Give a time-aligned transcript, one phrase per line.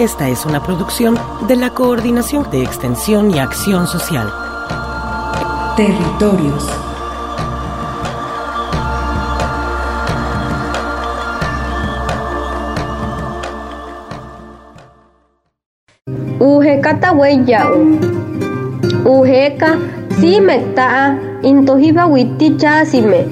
[0.00, 4.32] Esta es una producción de la Coordinación de Extensión y Acción Social.
[5.76, 6.66] Territorios.
[16.38, 18.00] Ujeka hueyau.
[19.04, 19.76] Ujeka
[20.18, 23.26] sime ta'a intojiba witi chasime.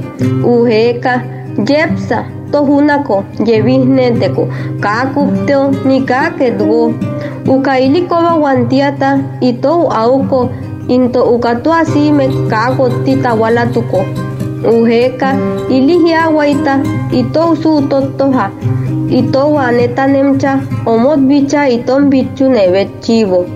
[0.44, 1.24] Ujeka
[1.64, 4.48] yepsa tohunako yevisneteko
[4.80, 6.92] kakupteo nikakedgo.
[7.46, 10.50] Ukaili koba wantiata ito auko
[10.88, 14.04] into ukatu asime kako titawalatuko.
[14.80, 15.36] Ujeka
[15.70, 16.80] ilihiawaita
[17.12, 18.50] ito usutotoha
[19.10, 23.46] ito waneta nemcha omot bicha itom bichu nevet chivo.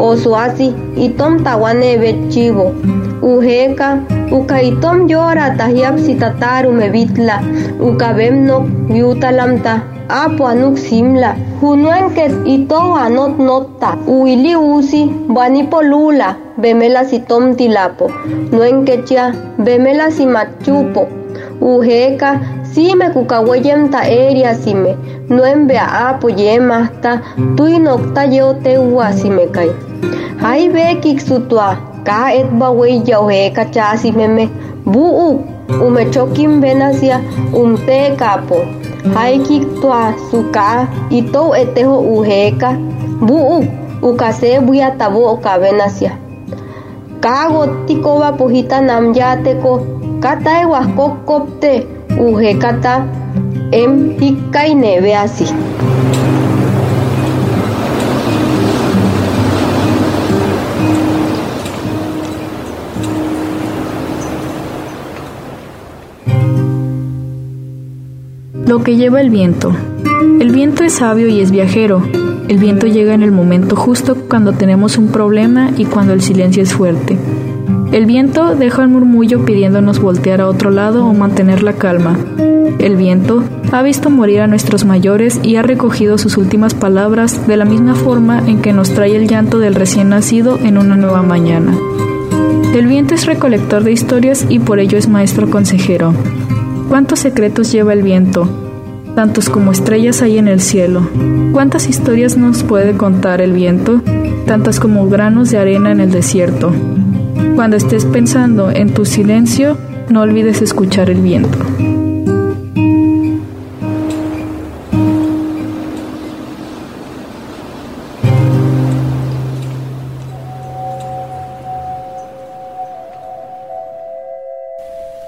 [0.00, 2.74] Osuasi itom tawa nevet chivo.
[3.22, 4.00] Ujeka
[4.32, 7.36] uka itom yora tahiap sitataru mevitla
[7.78, 11.36] uka bemno yutalamta apo anuk simla.
[11.60, 18.10] Junuen ket ito anot nota uili usi banipo lula bemela sitom tilapo.
[18.52, 21.06] Nuen kecha bemela simachupo.
[21.60, 22.40] Ujeka
[22.72, 24.96] sime kukaweyem ta eria sime
[25.28, 27.12] nuen bea apo yema ta
[27.56, 29.70] tui nokta yo te ua sime kai
[30.42, 31.68] hai be kik sutua
[32.08, 34.44] ka et ba wei yo he ka cha sime me
[34.92, 35.28] bu u
[35.86, 37.20] ume chokim benasia
[37.60, 38.58] umte kapo
[39.14, 40.66] hai kik tua suka
[41.18, 42.70] ito eteho uheka
[43.26, 43.58] bu u
[44.08, 46.12] ukase buya tabo ka benasia
[47.24, 49.72] ka gotiko ba pujita namyate ko
[50.24, 51.99] kata e
[54.20, 55.46] hikai neve así.
[68.66, 69.72] Lo que lleva el viento.
[70.40, 72.02] El viento es sabio y es viajero.
[72.48, 76.62] El viento llega en el momento justo cuando tenemos un problema y cuando el silencio
[76.62, 77.18] es fuerte.
[77.92, 82.16] El viento deja el murmullo pidiéndonos voltear a otro lado o mantener la calma.
[82.78, 83.42] El viento
[83.72, 87.96] ha visto morir a nuestros mayores y ha recogido sus últimas palabras de la misma
[87.96, 91.76] forma en que nos trae el llanto del recién nacido en una nueva mañana.
[92.74, 96.14] El viento es recolector de historias y por ello es maestro consejero.
[96.88, 98.48] ¿Cuántos secretos lleva el viento?
[99.16, 101.10] Tantos como estrellas hay en el cielo.
[101.52, 104.00] ¿Cuántas historias nos puede contar el viento?
[104.46, 106.72] Tantas como granos de arena en el desierto.
[107.54, 109.76] Cuando estés pensando en tu silencio,
[110.08, 111.58] no olvides escuchar el viento.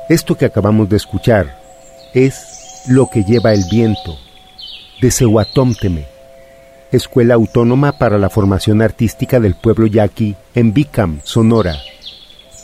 [0.09, 1.55] Esto que acabamos de escuchar
[2.13, 4.19] es Lo que lleva el viento,
[5.01, 6.05] de Sehuatómteme,
[6.91, 11.77] Escuela Autónoma para la Formación Artística del Pueblo Yaqui en Bicam, Sonora,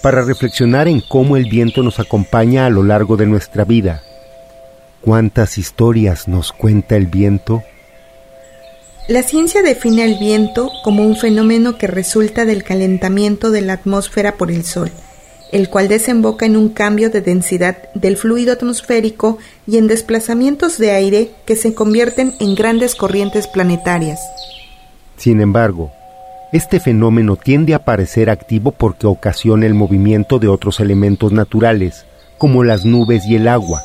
[0.03, 4.03] para reflexionar en cómo el viento nos acompaña a lo largo de nuestra vida.
[5.01, 7.63] ¿Cuántas historias nos cuenta el viento?
[9.09, 14.37] La ciencia define el viento como un fenómeno que resulta del calentamiento de la atmósfera
[14.37, 14.91] por el Sol
[15.53, 20.91] el cual desemboca en un cambio de densidad del fluido atmosférico y en desplazamientos de
[20.91, 24.21] aire que se convierten en grandes corrientes planetarias.
[25.17, 25.91] Sin embargo,
[26.53, 32.07] este fenómeno tiende a parecer activo porque ocasiona el movimiento de otros elementos naturales,
[32.39, 33.83] como las nubes y el agua,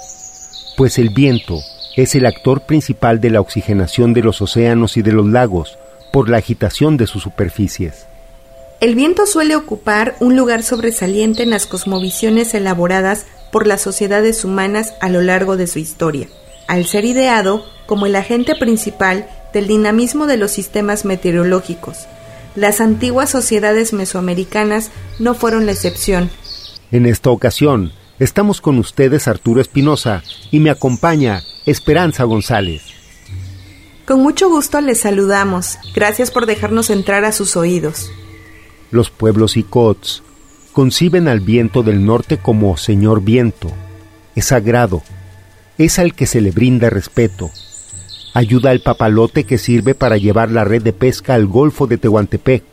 [0.77, 1.59] pues el viento
[1.97, 5.77] es el actor principal de la oxigenación de los océanos y de los lagos
[6.11, 8.07] por la agitación de sus superficies.
[8.79, 14.93] El viento suele ocupar un lugar sobresaliente en las cosmovisiones elaboradas por las sociedades humanas
[14.99, 16.27] a lo largo de su historia,
[16.67, 22.07] al ser ideado como el agente principal del dinamismo de los sistemas meteorológicos,
[22.55, 26.29] Las antiguas sociedades mesoamericanas no fueron la excepción.
[26.91, 32.83] En esta ocasión, estamos con ustedes Arturo Espinosa y me acompaña Esperanza González.
[34.05, 35.77] Con mucho gusto les saludamos.
[35.95, 38.11] Gracias por dejarnos entrar a sus oídos.
[38.91, 40.21] Los pueblos Icots
[40.73, 43.71] conciben al viento del norte como Señor Viento.
[44.35, 45.01] Es sagrado.
[45.77, 47.49] Es al que se le brinda respeto.
[48.35, 52.63] Ayuda al papalote que sirve para llevar la red de pesca al Golfo de Tehuantepec.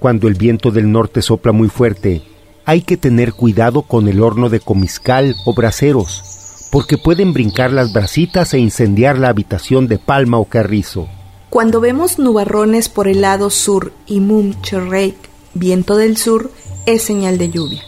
[0.00, 2.22] Cuando el viento del norte sopla muy fuerte,
[2.64, 7.92] hay que tener cuidado con el horno de comiscal o braseros, porque pueden brincar las
[7.92, 11.08] brasitas e incendiar la habitación de palma o carrizo.
[11.50, 14.54] Cuando vemos nubarrones por el lado sur y Mum
[15.54, 16.50] viento del sur,
[16.84, 17.82] es señal de lluvia.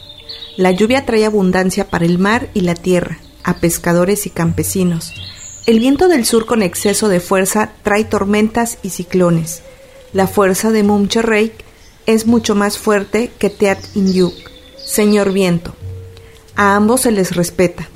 [0.57, 5.13] La lluvia trae abundancia para el mar y la tierra, a pescadores y campesinos.
[5.69, 9.63] El viento del sur con exceso de fuerza trae tormentas y ciclones.
[10.15, 11.09] La fuerza de Mum
[12.07, 14.33] es mucho más fuerte que Teat Inyuk,
[14.83, 15.75] señor viento.
[16.57, 17.87] A ambos se les respeta.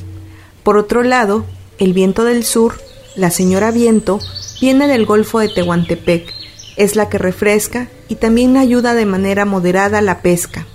[0.62, 1.46] Por otro lado,
[1.78, 2.74] el viento del sur,
[3.16, 4.18] la señora viento,
[4.60, 6.30] viene del Golfo de Tehuantepec,
[6.76, 10.66] es la que refresca y también ayuda de manera moderada la pesca.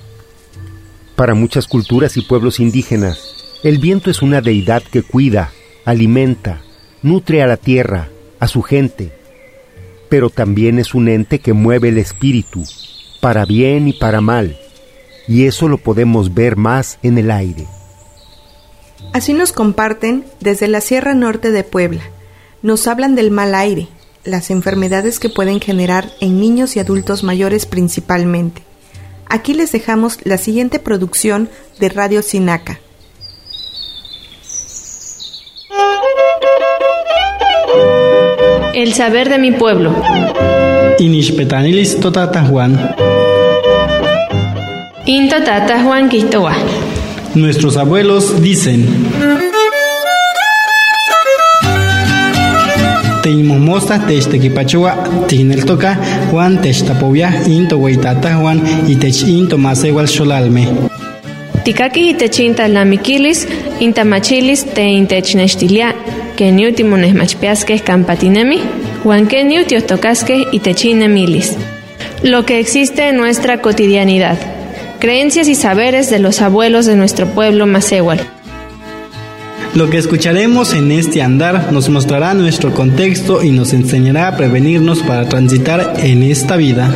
[1.16, 5.52] Para muchas culturas y pueblos indígenas, el viento es una deidad que cuida,
[5.86, 6.64] alimenta,
[7.02, 8.10] nutre a la tierra,
[8.40, 9.12] a su gente,
[10.10, 12.64] pero también es un ente que mueve el espíritu,
[13.22, 14.58] para bien y para mal
[15.28, 17.68] y eso lo podemos ver más en el aire.
[19.14, 22.04] Así nos comparten desde la Sierra Norte de Puebla.
[22.62, 23.88] Nos hablan del mal aire,
[24.24, 28.64] las enfermedades que pueden generar en niños y adultos mayores principalmente.
[29.30, 31.50] Aquí les dejamos la siguiente producción
[31.80, 32.80] de Radio Sinaca.
[38.78, 39.92] El saber de mi pueblo.
[42.46, 42.78] Juan.
[45.08, 46.56] Into tata Juan Quistoa.
[47.34, 48.86] Nuestros abuelos dicen.
[53.24, 55.26] Teimomosta techtequipachua
[55.66, 60.68] toca Juan techtapovia into tata Juan y tech into masewal xolalme.
[61.64, 63.48] Tikaki itechinta lamiquilis,
[63.80, 65.96] intamachilis te intechnextilia,
[66.38, 68.62] que niuti machpiasque campatinemi,
[69.04, 71.58] Juan que niutios tocasque itechinemilis.
[72.24, 74.38] Lo que existe en nuestra cotidianidad
[75.00, 78.20] creencias y saberes de los abuelos de nuestro pueblo Macehual.
[79.76, 85.04] Lo que escucharemos en este andar nos mostrará nuestro contexto y nos enseñará a prevenirnos
[85.04, 86.92] para transitar en esta vida.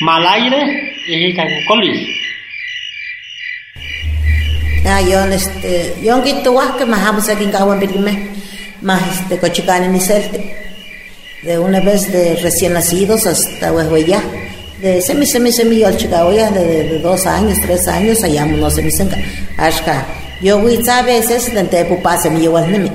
[0.00, 1.34] Malaire y
[4.84, 4.86] Cacocolis.
[4.86, 7.80] Ah, yo este, yo quito que más vamos aquí en Caguan
[8.82, 10.56] más este cochicane ni celte
[11.42, 14.22] de una vez de recién nacidos hasta ya
[14.80, 18.90] de semi semi semi yo chicagoya de, de, dos años tres años allá no se
[18.90, 19.16] senca
[19.56, 20.06] ashka
[20.42, 22.90] yo voy a veces de te pupa se me lleva nemi.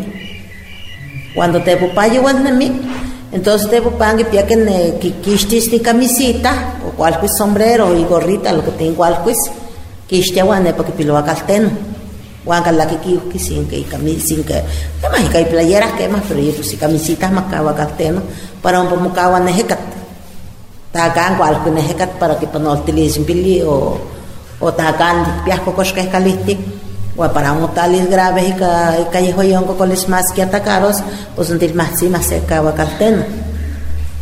[1.33, 2.71] Cuando te pupa lleva nemi
[3.31, 8.63] entonces te pupa que pia que quistis ni camisita o cualquier sombrero y gorrita lo
[8.63, 9.35] que tengo cualquier
[10.09, 11.69] quistia guane porque pilo a calteno
[12.45, 14.63] Huanca la que que sin que camisa sin que
[15.03, 18.21] más que playeras que más pero yo pues camisitas más cava calteno
[18.61, 19.79] para un poco cava nejecat.
[20.91, 23.99] Tagan cual que nejecat para que no utilicen pili o
[24.59, 26.57] o tagan piasco cosque calisti
[27.17, 31.03] o para un talis graves y que callejoyón con les más que atacaros
[31.35, 33.23] pues un más se cava calteno.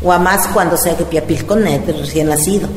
[0.04, 2.68] O más cuando sea que pia con recién nacido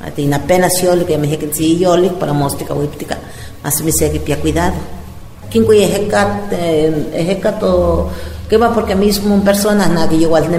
[0.00, 3.06] a ti apenas yo que me dije que sí yo para mostrar que
[3.62, 4.74] así sé que pia cuidado.
[7.62, 8.08] O
[8.50, 10.50] que va porque mismo un persona na que igual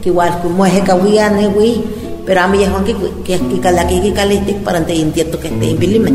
[0.00, 1.82] que igual como ne wi
[2.24, 2.94] pero a mí es que
[3.26, 6.12] que que cala que para te intento que te impilime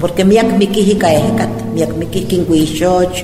[0.00, 1.52] porque mi mi kijika ejecat
[2.00, 3.16] mi shoch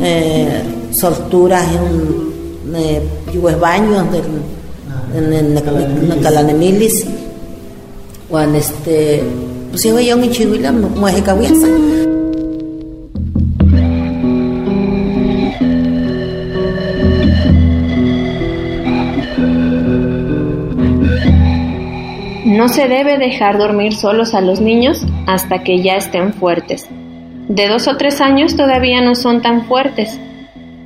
[0.00, 3.02] eh soltura en eh
[3.58, 4.30] baños del
[5.16, 7.25] en en en yo en
[10.30, 11.68] chihuila mueje cabeza
[22.44, 26.88] No se debe dejar dormir solos a los niños hasta que ya estén fuertes.
[27.48, 30.18] De dos o tres años todavía no son tan fuertes.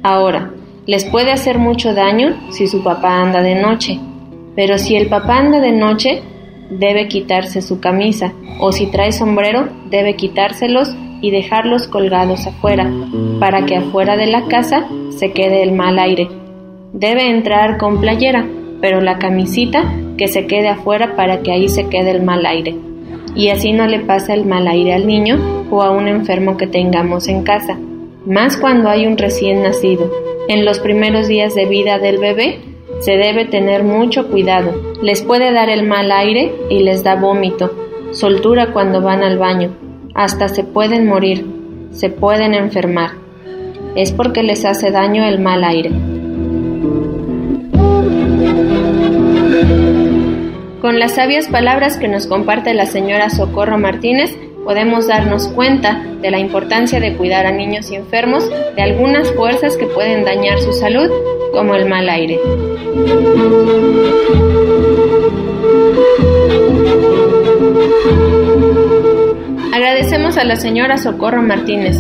[0.03, 0.51] Ahora,
[0.87, 4.01] les puede hacer mucho daño si su papá anda de noche,
[4.57, 6.23] pero si el papá anda de noche,
[6.71, 12.91] debe quitarse su camisa o si trae sombrero debe quitárselos y dejarlos colgados afuera,
[13.39, 16.29] para que afuera de la casa se quede el mal aire.
[16.93, 18.47] Debe entrar con playera,
[18.81, 19.85] pero la camisita
[20.17, 22.75] que se quede afuera para que ahí se quede el mal aire.
[23.35, 26.67] Y así no le pasa el mal aire al niño o a un enfermo que
[26.67, 27.79] tengamos en casa,
[28.27, 30.11] más cuando hay un recién nacido.
[30.49, 32.59] En los primeros días de vida del bebé
[33.01, 34.73] se debe tener mucho cuidado.
[35.03, 37.71] Les puede dar el mal aire y les da vómito,
[38.13, 39.71] soltura cuando van al baño,
[40.15, 41.47] hasta se pueden morir,
[41.91, 43.13] se pueden enfermar.
[43.97, 45.91] Es porque les hace daño el mal aire.
[50.81, 54.35] Con las sabias palabras que nos comparte la señora Socorro Martínez,
[54.71, 59.87] podemos darnos cuenta de la importancia de cuidar a niños enfermos de algunas fuerzas que
[59.87, 61.11] pueden dañar su salud,
[61.53, 62.39] como el mal aire.
[69.75, 71.97] Agradecemos a la señora Socorro Martínez.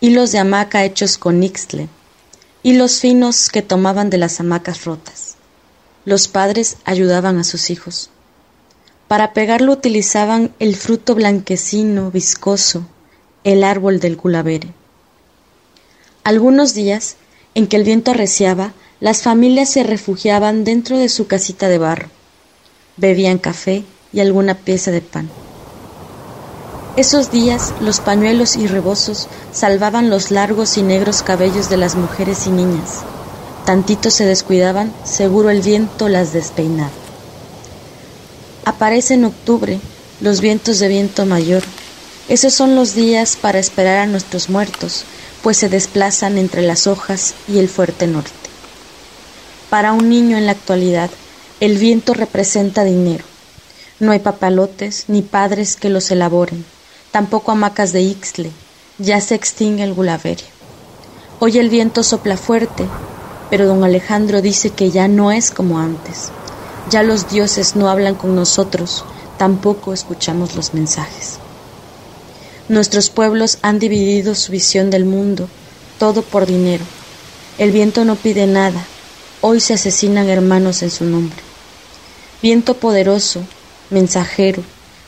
[0.00, 1.88] hilos de hamaca hechos con ixtle,
[2.62, 5.36] hilos finos que tomaban de las hamacas rotas.
[6.04, 8.10] Los padres ayudaban a sus hijos.
[9.12, 12.86] Para pegarlo utilizaban el fruto blanquecino, viscoso,
[13.44, 14.68] el árbol del gulavere.
[16.24, 17.16] Algunos días,
[17.54, 22.08] en que el viento arreciaba, las familias se refugiaban dentro de su casita de barro.
[22.96, 25.28] Bebían café y alguna pieza de pan.
[26.96, 32.46] Esos días los pañuelos y rebozos salvaban los largos y negros cabellos de las mujeres
[32.46, 33.02] y niñas.
[33.66, 36.92] Tantito se descuidaban, seguro el viento las despeinaba.
[38.64, 39.80] Aparece en octubre
[40.20, 41.62] los vientos de viento mayor.
[42.28, 45.04] Esos son los días para esperar a nuestros muertos,
[45.42, 48.30] pues se desplazan entre las hojas y el fuerte norte.
[49.68, 51.10] Para un niño en la actualidad,
[51.58, 53.24] el viento representa dinero.
[53.98, 56.64] No hay papalotes ni padres que los elaboren,
[57.10, 58.50] tampoco hamacas de ixtle,
[58.98, 60.44] ya se extingue el gulavere.
[61.40, 62.86] Hoy el viento sopla fuerte,
[63.50, 66.30] pero don Alejandro dice que ya no es como antes.
[66.90, 69.04] Ya los dioses no hablan con nosotros,
[69.38, 71.38] tampoco escuchamos los mensajes.
[72.68, 75.48] Nuestros pueblos han dividido su visión del mundo,
[75.98, 76.84] todo por dinero.
[77.58, 78.84] El viento no pide nada,
[79.40, 81.38] hoy se asesinan hermanos en su nombre.
[82.42, 83.42] Viento poderoso,
[83.90, 84.62] mensajero,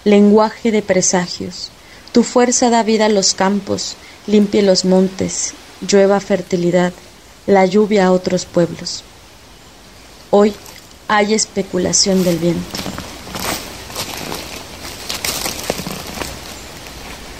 [0.04, 1.70] lenguaje de presagios,
[2.12, 6.92] tu fuerza da vida a los campos, limpie los montes, llueva fertilidad,
[7.46, 9.02] la lluvia a otros pueblos.
[10.30, 10.54] Hoy
[11.08, 12.64] hay especulación del viento.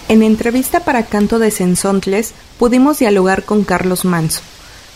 [0.08, 4.42] En entrevista para Canto de Sensontles pudimos dialogar con Carlos Manso,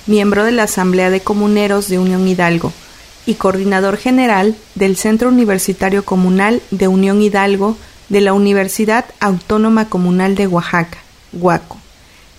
[0.06, 2.72] miembro de la Asamblea de Comuneros de Unión Hidalgo
[3.26, 7.76] y coordinador general del Centro Universitario Comunal de Unión Hidalgo
[8.08, 10.98] de la Universidad Autónoma Comunal de Oaxaca,
[11.32, 11.78] Huaco,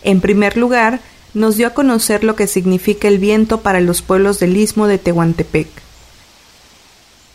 [0.04, 1.00] En primer lugar,
[1.34, 4.98] nos dio a conocer lo que significa el viento para los pueblos del istmo de
[4.98, 5.89] Tehuantepec.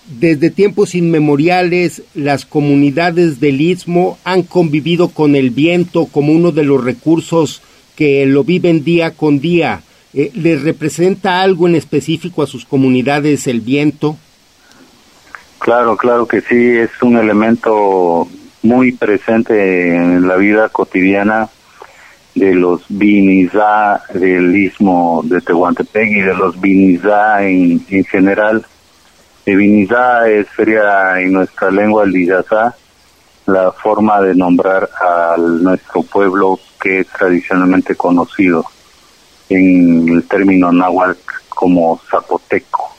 [0.06, 6.64] Desde tiempos inmemoriales, las comunidades del istmo han convivido con el viento como uno de
[6.64, 7.62] los recursos
[7.96, 9.82] que lo viven día con día.
[10.12, 14.16] Eh, ¿Les representa algo en específico a sus comunidades el viento?
[15.58, 18.28] Claro, claro que sí, es un elemento
[18.62, 21.48] muy presente en la vida cotidiana
[22.34, 28.66] de los Binizá del istmo de Tehuantepec y de los Binizá en, en general.
[29.52, 32.74] Binizá es, sería en nuestra lengua el Diyazá,
[33.46, 38.64] la forma de nombrar a nuestro pueblo que es tradicionalmente conocido
[39.50, 41.20] en el término náhuatl
[41.50, 42.94] como zapoteco.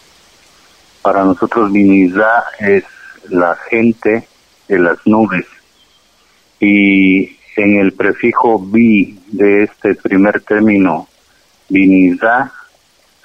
[1.01, 2.83] Para nosotros Vinizá es
[3.29, 4.27] la gente
[4.67, 5.45] de las nubes
[6.59, 11.07] y en el prefijo vi de este primer término
[11.69, 12.51] Vinizá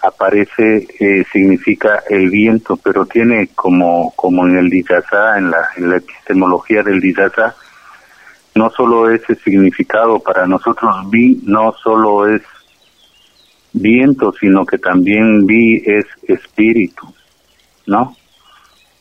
[0.02, 5.90] aparece, eh, significa el viento, pero tiene como, como en el Diyazá, en la, en
[5.90, 7.54] la epistemología del Diyazá,
[8.54, 12.42] no solo ese significado, para nosotros vi no solo es
[13.72, 17.06] viento, sino que también vi es espíritu.
[17.90, 18.16] ¿no?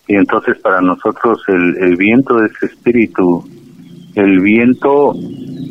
[0.07, 3.47] Y entonces para nosotros el, el viento es espíritu,
[4.19, 5.13] el viento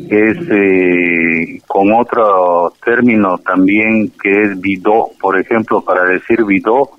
[0.09, 6.89] es eh, con otro término también que es vidó, por ejemplo, para decir vidó,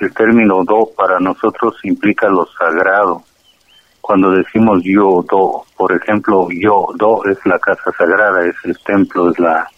[0.00, 3.22] el término do para nosotros implica lo sagrado.
[4.00, 9.30] Cuando decimos yo do, por ejemplo, yo do es la casa sagrada, es el templo,
[9.30, 9.68] es la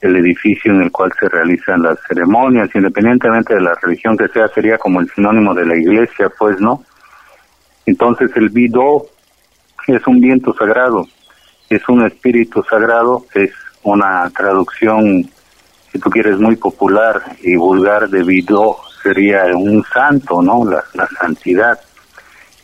[0.00, 4.46] el edificio en el cual se realizan las ceremonias, independientemente de la religión que sea,
[4.48, 6.84] sería como el sinónimo de la iglesia, pues, ¿no?
[7.86, 9.06] Entonces el Vido
[9.86, 11.06] es un viento sagrado,
[11.68, 13.50] es un espíritu sagrado, es
[13.82, 15.28] una traducción,
[15.92, 20.64] si tú quieres, muy popular y vulgar de Vido, sería un santo, ¿no?
[20.64, 21.78] La, la santidad.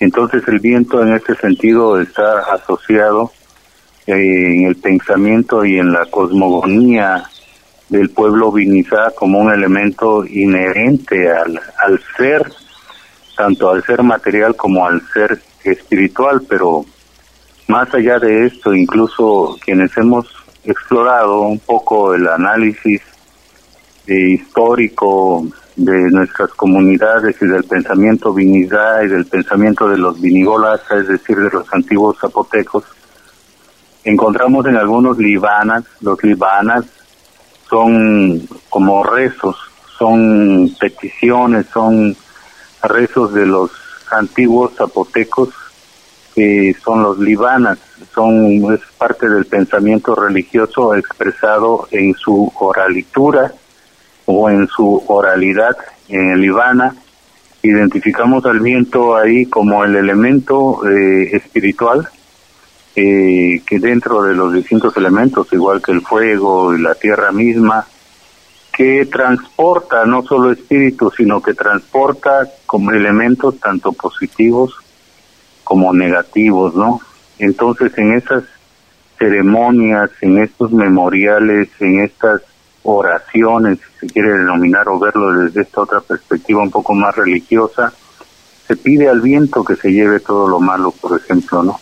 [0.01, 3.31] Entonces el viento en este sentido está asociado
[4.07, 7.25] en el pensamiento y en la cosmogonía
[7.89, 12.51] del pueblo vinizá como un elemento inherente al, al ser,
[13.37, 16.85] tanto al ser material como al ser espiritual, pero
[17.73, 20.27] más allá de esto, incluso quienes hemos
[20.63, 23.01] explorado un poco el análisis
[24.07, 31.09] histórico de nuestras comunidades y del pensamiento vinizá y del pensamiento de los vinigolas, es
[31.09, 32.85] decir, de los antiguos zapotecos,
[34.05, 36.85] encontramos en algunos libanas, los libanas
[37.71, 39.57] son como rezos,
[39.99, 42.15] son peticiones, son
[42.83, 43.71] rezos de los
[44.11, 45.55] antiguos zapotecos
[46.35, 47.79] que son los libanas,
[48.15, 53.53] son es parte del pensamiento religioso expresado en su oralitura
[54.27, 55.77] o en su oralidad
[56.09, 56.95] en libana.
[57.63, 62.09] Identificamos al viento ahí como el elemento eh, espiritual
[62.95, 67.87] eh, que dentro de los distintos elementos, igual que el fuego y la tierra misma,
[68.73, 74.82] que transporta no solo espíritu, sino que transporta como elementos tanto positivos
[75.65, 77.01] como negativos, ¿no?
[77.39, 78.45] Entonces en esas
[79.19, 82.43] ceremonias, en estos memoriales, en estas
[82.83, 87.93] oraciones, si se quiere denominar o verlo desde esta otra perspectiva un poco más religiosa,
[88.67, 91.81] se pide al viento que se lleve todo lo malo, por ejemplo, ¿no?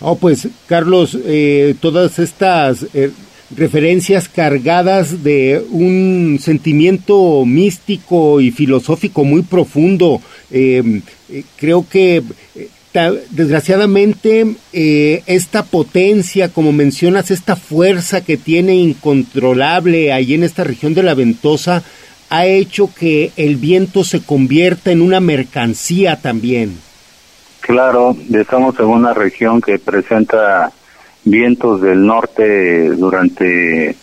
[0.00, 3.10] Oh, pues Carlos, eh, todas estas eh,
[3.54, 10.20] referencias cargadas de un sentimiento místico y filosófico muy profundo.
[10.50, 11.02] Eh,
[11.56, 12.22] creo que
[13.30, 21.02] desgraciadamente esta potencia, como mencionas, esta fuerza que tiene incontrolable ahí en esta región de
[21.02, 21.82] la ventosa,
[22.30, 26.78] ha hecho que el viento se convierta en una mercancía también.
[27.60, 30.72] Claro, estamos en una región que presenta
[31.24, 33.94] vientos del norte durante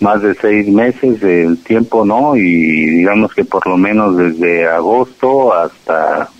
[0.00, 2.36] más de seis meses del tiempo, ¿no?
[2.36, 6.30] Y digamos que por lo menos desde agosto hasta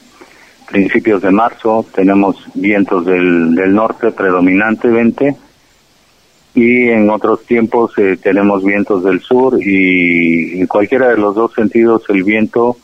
[0.69, 5.37] principios de marzo tenemos vientos del, del norte predominantemente
[6.55, 11.53] y en otros tiempos eh, tenemos vientos del sur y en cualquiera de los dos
[11.55, 12.77] sentidos el viento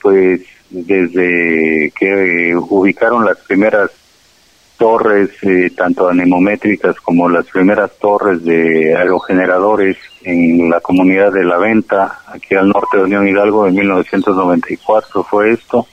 [0.00, 3.90] pues desde que ubicaron las primeras
[4.78, 11.58] torres, eh, tanto anemométricas como las primeras torres de aerogeneradores en la comunidad de La
[11.58, 15.86] Venta, aquí al norte de Unión Hidalgo, en 1994 fue esto.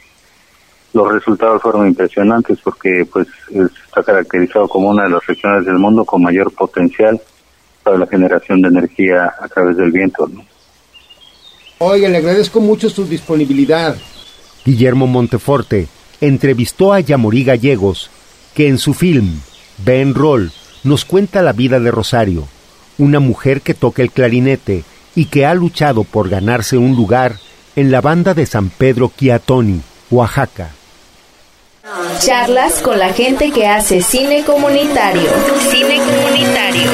[0.95, 6.05] Los resultados fueron impresionantes porque pues está caracterizado como una de las regiones del mundo
[6.05, 7.19] con mayor potencial
[7.83, 10.25] para la generación de energía a través del viento.
[10.25, 10.45] ¿no?
[11.79, 13.97] Oiga, le agradezco mucho su disponibilidad.
[14.63, 15.89] Guillermo Monteforte
[16.21, 18.09] entrevistó a Yamorí Gallegos,
[18.53, 19.41] que en su film
[19.79, 20.53] Ben Roll
[20.85, 22.47] nos cuenta la vida de Rosario,
[22.97, 27.35] una mujer que toca el clarinete y que ha luchado por ganarse un lugar
[27.75, 30.71] en la banda de San Pedro Quiatoni, Oaxaca.
[32.19, 35.29] Charlas con la gente que hace cine comunitario.
[35.69, 36.91] Cine comunitario.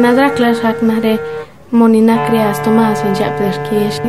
[0.00, 1.18] Nadraklas hakmare
[1.72, 4.00] moninakrias Tomás en Japlerkish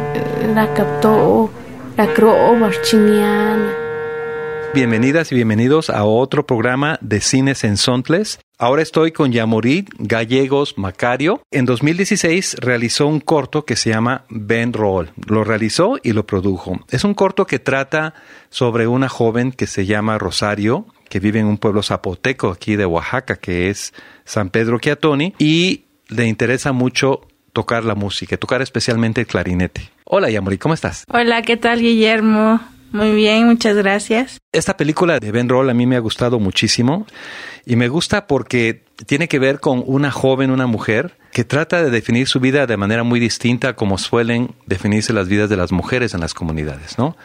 [0.53, 1.49] rakapto
[1.97, 3.88] rakro barchiniana.
[4.71, 8.39] Bienvenidas y bienvenidos a otro programa de Cines en Sontles.
[8.59, 11.41] Ahora estoy con Yamorit Gallegos Macario.
[11.49, 15.09] En 2016 realizó un corto que se llama Ben Roll.
[15.27, 16.79] Lo realizó y lo produjo.
[16.91, 18.13] Es un corto que trata
[18.49, 22.85] sobre una joven que se llama Rosario, que vive en un pueblo zapoteco aquí de
[22.85, 23.91] Oaxaca, que es
[24.23, 27.21] San Pedro Quiatoni, y le interesa mucho
[27.53, 29.89] tocar la música, tocar especialmente el clarinete.
[30.05, 31.05] Hola Yamorit, ¿cómo estás?
[31.09, 32.61] Hola, ¿qué tal Guillermo?
[32.91, 34.39] Muy bien, muchas gracias.
[34.51, 37.05] Esta película de Ben Roll a mí me ha gustado muchísimo
[37.65, 41.91] y me gusta porque tiene que ver con una joven, una mujer, que trata de
[41.91, 45.71] definir su vida de manera muy distinta a como suelen definirse las vidas de las
[45.71, 47.15] mujeres en las comunidades, ¿no?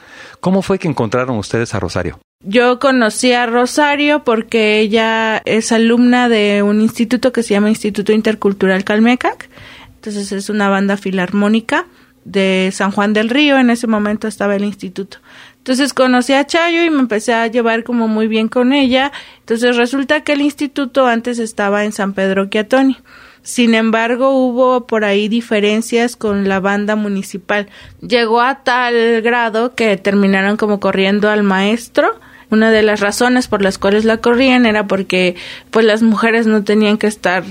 [0.40, 2.20] ¿Cómo fue que encontraron ustedes a Rosario?
[2.40, 8.12] Yo conocí a Rosario porque ella es alumna de un instituto que se llama Instituto
[8.12, 9.48] Intercultural Calmecac.
[9.94, 11.86] Entonces es una banda filarmónica
[12.26, 13.58] de San Juan del Río.
[13.58, 15.18] En ese momento estaba el instituto.
[15.64, 19.12] Entonces conocí a Chayo y me empecé a llevar como muy bien con ella.
[19.38, 22.98] Entonces resulta que el instituto antes estaba en San Pedro Quiatoni.
[23.42, 27.70] Sin embargo, hubo por ahí diferencias con la banda municipal.
[28.06, 32.20] Llegó a tal grado que terminaron como corriendo al maestro.
[32.50, 35.34] Una de las razones por las cuales la corrían era porque
[35.70, 37.42] pues las mujeres no tenían que estar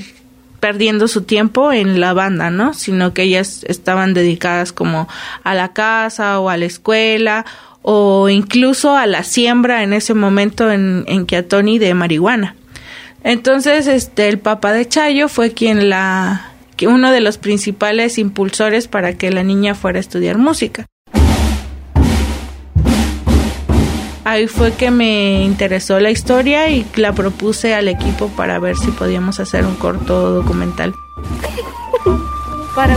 [0.59, 2.75] perdiendo su tiempo en la banda, ¿no?
[2.75, 5.09] Sino que ellas estaban dedicadas como
[5.43, 7.43] a la casa o a la escuela
[7.83, 12.55] o incluso a la siembra en ese momento en, en Kiatoni de marihuana.
[13.23, 16.53] Entonces, este, el papá de Chayo fue quien la,
[16.87, 20.85] uno de los principales impulsores para que la niña fuera a estudiar música.
[24.25, 28.89] Ahí fue que me interesó la historia y la propuse al equipo para ver si
[28.91, 30.93] podíamos hacer un corto documental.
[32.73, 32.95] para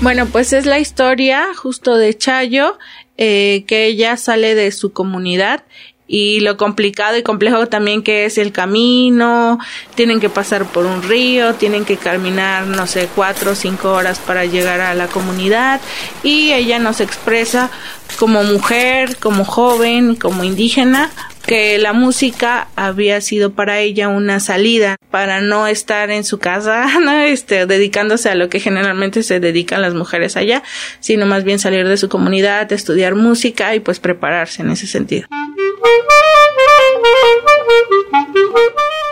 [0.00, 2.78] bueno, pues es la historia justo de Chayo,
[3.16, 5.64] eh, que ella sale de su comunidad
[6.12, 9.58] y lo complicado y complejo también que es el camino,
[9.94, 14.18] tienen que pasar por un río, tienen que caminar, no sé, cuatro o cinco horas
[14.18, 15.80] para llegar a la comunidad.
[16.22, 17.70] Y ella nos expresa
[18.18, 21.10] como mujer, como joven, como indígena,
[21.46, 26.86] que la música había sido para ella una salida para no estar en su casa,
[27.00, 27.12] ¿no?
[27.20, 30.62] este, dedicándose a lo que generalmente se dedican las mujeres allá,
[31.00, 35.28] sino más bien salir de su comunidad, estudiar música y pues prepararse en ese sentido.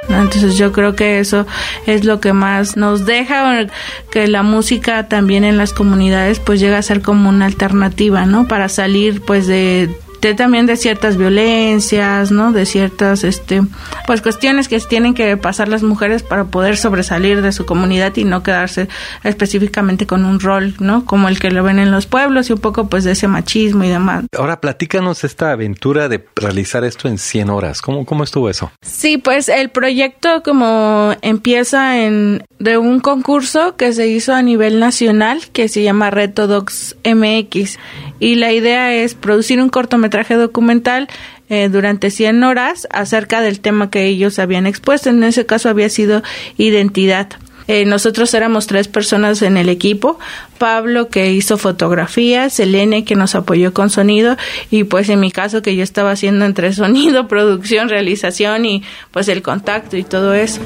[0.09, 1.47] Entonces yo creo que eso
[1.87, 3.67] es lo que más nos deja,
[4.11, 8.47] que la música también en las comunidades pues llega a ser como una alternativa, ¿no?
[8.47, 9.91] Para salir pues de
[10.21, 12.53] de también de ciertas violencias, ¿no?
[12.53, 13.63] De ciertas, este,
[14.07, 18.25] pues cuestiones que tienen que pasar las mujeres para poder sobresalir de su comunidad y
[18.25, 18.89] no quedarse
[19.25, 21.05] específicamente con un rol, ¿no?
[21.05, 23.85] Como el que lo ven en los pueblos y un poco pues de ese machismo
[23.85, 24.25] y demás.
[24.37, 27.83] Ahora platícanos esta aventura de realizar esto en 100 horas.
[27.83, 28.71] ¿Cómo, cómo estuvo eso?
[28.83, 34.81] Sí, pues el proyecto como empieza en de un concurso que se hizo a nivel
[34.81, 37.79] nacional que se llama Reto Docs MX
[38.21, 41.09] y la idea es producir un cortometraje documental
[41.49, 45.11] eh, durante 100 horas acerca del tema que ellos habían expuesto.
[45.11, 46.23] En ese caso había sido
[46.57, 47.31] identidad.
[47.67, 50.19] Eh, nosotros éramos tres personas en el equipo.
[50.59, 54.37] Pablo que hizo fotografía, Selene que nos apoyó con sonido
[54.71, 59.29] y pues en mi caso que yo estaba haciendo entre sonido, producción, realización y pues
[59.29, 60.61] el contacto y todo eso.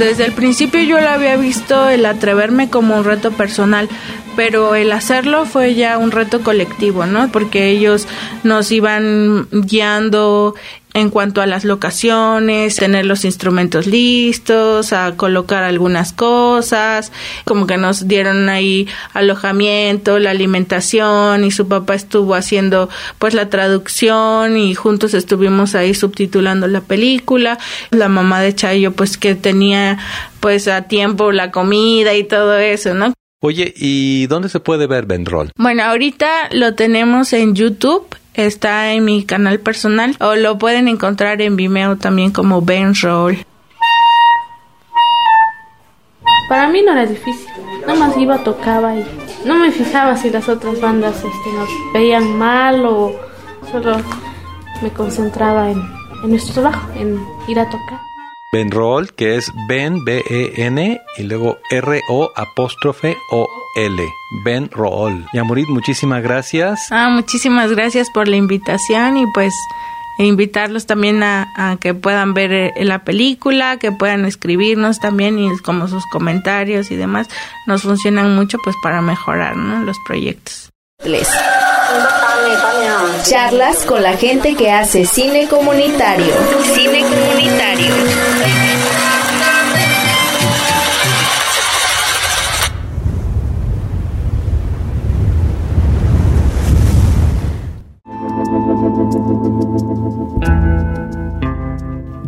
[0.00, 3.86] Desde el principio yo lo había visto el atreverme como un reto personal,
[4.34, 7.30] pero el hacerlo fue ya un reto colectivo, ¿no?
[7.30, 8.08] Porque ellos
[8.42, 10.54] nos iban guiando
[10.94, 17.12] en cuanto a las locaciones, tener los instrumentos listos, a colocar algunas cosas,
[17.44, 23.48] como que nos dieron ahí alojamiento, la alimentación y su papá estuvo haciendo pues la
[23.48, 27.58] traducción y juntos estuvimos ahí subtitulando la película.
[27.90, 29.98] La mamá de Chayo pues que tenía
[30.40, 33.12] pues a tiempo la comida y todo eso, ¿no?
[33.42, 35.50] Oye, ¿y dónde se puede ver Benroll?
[35.56, 41.40] Bueno, ahorita lo tenemos en YouTube está en mi canal personal o lo pueden encontrar
[41.42, 43.38] en Vimeo también como Ben Roll.
[46.48, 47.48] Para mí no era difícil,
[47.98, 49.06] más iba, tocaba y
[49.44, 53.14] no me fijaba si las otras bandas este, nos veían mal o
[53.70, 53.96] solo
[54.82, 55.78] me concentraba en,
[56.24, 58.00] en nuestro trabajo, en ir a tocar.
[58.52, 63.16] Ben Roll, que es Ben, B-E-N, y luego R-O apóstrofe
[63.76, 64.14] O-L.
[64.44, 65.26] Ben Roll.
[65.32, 66.88] Yamurit, muchísimas gracias.
[66.90, 69.52] Ah, muchísimas gracias por la invitación y pues
[70.18, 75.88] invitarlos también a, que puedan ver eh, la película, que puedan escribirnos también y como
[75.88, 77.28] sus comentarios y demás
[77.66, 80.70] nos funcionan mucho pues para mejorar los proyectos.
[83.24, 86.34] Charlas con la gente que hace cine comunitario.
[86.74, 87.94] Cine comunitario.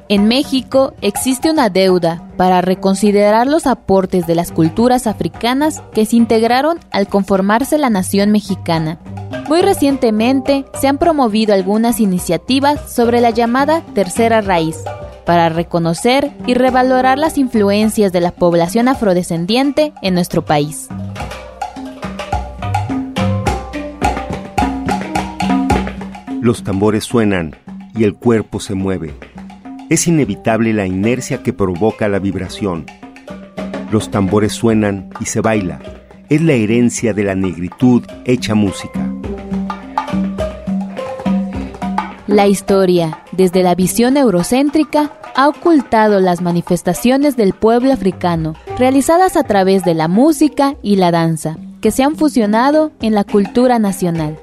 [0.10, 6.16] En México existe una deuda para reconsiderar los aportes de las culturas africanas que se
[6.16, 9.00] integraron al conformarse la nación mexicana.
[9.50, 14.78] Muy recientemente se han promovido algunas iniciativas sobre la llamada tercera raíz,
[15.26, 20.88] para reconocer y revalorar las influencias de la población afrodescendiente en nuestro país.
[26.40, 27.58] Los tambores suenan
[27.94, 29.14] y el cuerpo se mueve
[29.90, 32.86] es inevitable la inercia que provoca la vibración.
[33.92, 35.80] Los tambores suenan y se baila.
[36.30, 39.00] Es la herencia de la negritud hecha música.
[42.28, 49.44] La historia, desde la visión eurocéntrica, ha ocultado las manifestaciones del pueblo africano, realizadas a
[49.44, 54.38] través de la música y la danza, que se han fusionado en la cultura nacional.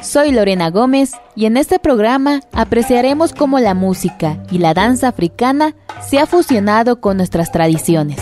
[0.00, 5.74] Soy Lorena Gómez y en este programa apreciaremos cómo la música y la danza africana
[6.06, 8.18] se ha fusionado con nuestras tradiciones.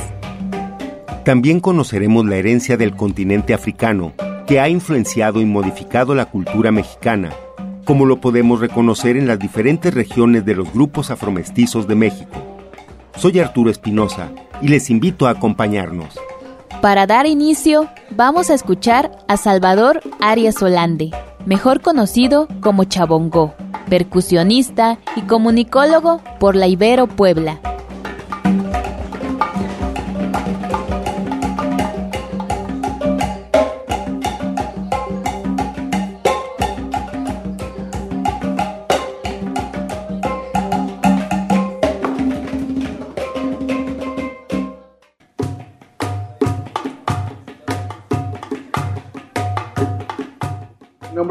[1.25, 4.13] También conoceremos la herencia del continente africano
[4.47, 7.31] que ha influenciado y modificado la cultura mexicana,
[7.85, 12.37] como lo podemos reconocer en las diferentes regiones de los grupos afromestizos de México.
[13.17, 14.31] Soy Arturo Espinosa
[14.63, 16.19] y les invito a acompañarnos.
[16.81, 21.11] Para dar inicio, vamos a escuchar a Salvador Arias Holande
[21.47, 23.55] mejor conocido como Chabongó,
[23.89, 27.61] percusionista y comunicólogo por la Ibero Puebla.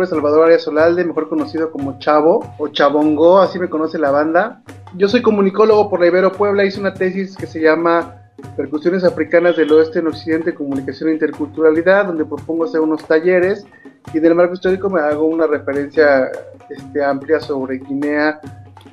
[0.08, 4.62] Salvador Arias Solalde, mejor conocido como Chavo o Chabongo, así me conoce la banda.
[4.96, 8.16] Yo soy comunicólogo por la Ibero Puebla, hice una tesis que se llama
[8.56, 13.66] Percusiones Africanas del Oeste en Occidente, Comunicación e Interculturalidad, donde propongo hacer unos talleres
[14.13, 16.30] y del marco histórico me hago una referencia
[16.70, 18.39] este, amplia sobre Guinea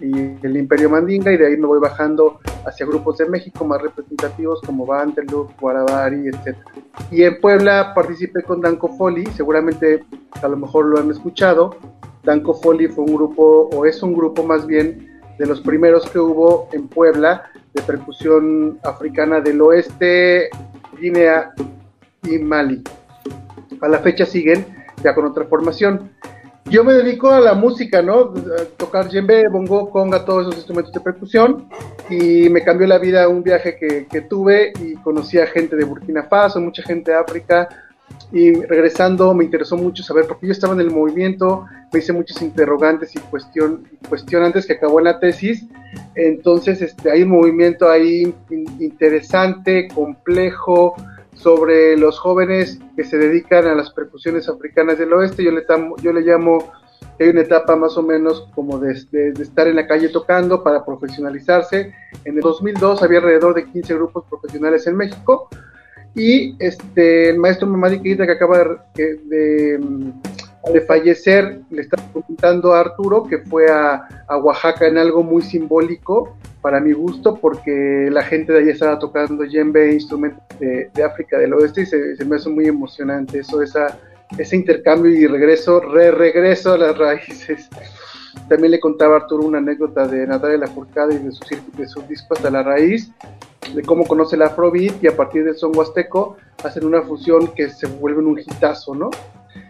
[0.00, 3.80] y el Imperio Mandinga y de ahí me voy bajando hacia grupos de México más
[3.82, 6.56] representativos como Banteluk, Guarabari, etc.
[7.10, 10.04] Y en Puebla participé con Danco Foli, seguramente
[10.42, 11.76] a lo mejor lo han escuchado.
[12.22, 16.18] Danco Foli fue un grupo, o es un grupo más bien, de los primeros que
[16.18, 20.50] hubo en Puebla de percusión africana del oeste,
[21.00, 21.52] Guinea
[22.24, 22.82] y Mali.
[23.80, 24.66] A la fecha siguen
[25.02, 26.10] ya con otra formación.
[26.66, 28.33] Yo me dedico a la música, ¿no?
[28.59, 31.68] A tocar djembe, bongo, conga, todos esos instrumentos de percusión.
[32.09, 35.85] Y me cambió la vida un viaje que, que tuve y conocí a gente de
[35.85, 37.68] Burkina Faso, mucha gente de África.
[38.33, 42.40] Y regresando me interesó mucho saber, porque yo estaba en el movimiento, me hice muchos
[42.42, 45.66] interrogantes y cuestión, cuestionantes que acabó en la tesis.
[46.14, 48.33] Entonces este, hay un movimiento ahí
[48.79, 50.94] interesante, complejo,
[51.42, 55.42] sobre los jóvenes que se dedican a las percusiones africanas del oeste.
[55.42, 55.64] Yo le,
[56.03, 56.72] yo le llamo,
[57.18, 61.94] hay una etapa más o menos como de, estar en la calle tocando para profesionalizarse.
[62.24, 65.48] En el 2002 había alrededor de 15 grupos profesionales en México
[66.14, 68.59] y este, el maestro Mamadi Keita que acaba
[68.94, 69.81] de, de,
[70.73, 75.42] de, fallecer le está comentando a Arturo que fue a, a Oaxaca en algo muy
[75.42, 81.38] simbólico para mi gusto, porque la gente de allá estaba tocando djembe, instrumentos de, África
[81.38, 83.99] del Oeste, y se, me hace muy emocionante eso, esa,
[84.37, 87.68] ese intercambio y regreso, re-regreso a las raíces.
[88.49, 91.44] También le contaba a Arturo una anécdota de Natalia Lafourcade y de su,
[91.77, 93.11] de su disco Hasta la Raíz,
[93.75, 97.70] de cómo conoce el Afrobeat y a partir del son huasteco hacen una fusión que
[97.70, 99.11] se vuelve un hitazo, ¿no?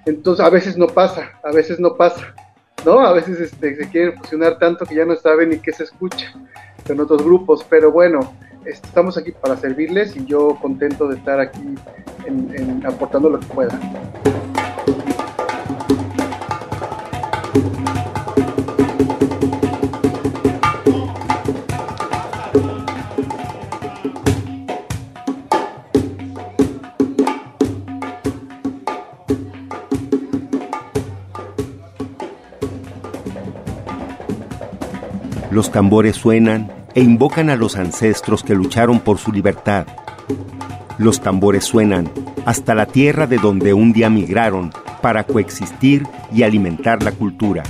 [0.06, 2.34] Entonces, a veces no pasa, a veces no pasa,
[2.84, 3.00] ¿no?
[3.00, 6.32] A veces este, se quiere fusionar tanto que ya no saben ni qué se escucha
[6.88, 8.32] en otros grupos, pero bueno,
[8.64, 11.74] estamos aquí para servirles y yo contento de estar aquí
[12.84, 13.78] aportando lo que pueda.
[35.50, 39.86] Los tambores suenan e invocan a los ancestros que lucharon por su libertad.
[40.96, 42.08] Los tambores suenan
[42.46, 44.70] hasta la tierra de donde un día migraron
[45.02, 47.64] para coexistir y alimentar la cultura.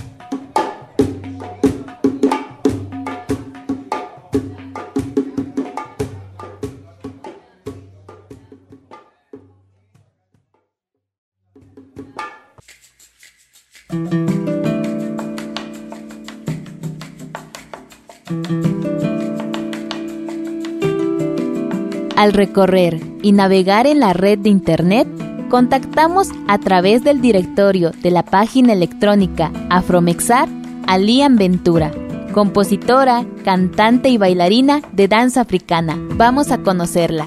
[22.20, 25.08] Al recorrer y navegar en la red de Internet,
[25.48, 30.46] contactamos a través del directorio de la página electrónica Afromexar
[30.86, 31.90] a Lian Ventura,
[32.34, 35.98] compositora, cantante y bailarina de danza africana.
[36.16, 37.26] Vamos a conocerla.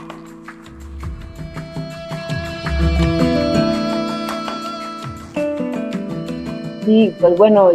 [6.85, 7.71] Sí, pues bueno,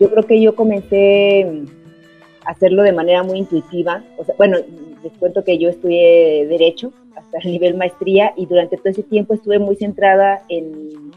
[0.00, 1.66] yo creo que yo comencé
[2.46, 4.02] a hacerlo de manera muy intuitiva.
[4.16, 4.56] O sea, bueno,
[5.02, 9.34] les cuento que yo estudié Derecho hasta el nivel maestría y durante todo ese tiempo
[9.34, 11.12] estuve muy centrada en,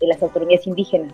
[0.00, 1.12] las autonomías indígenas.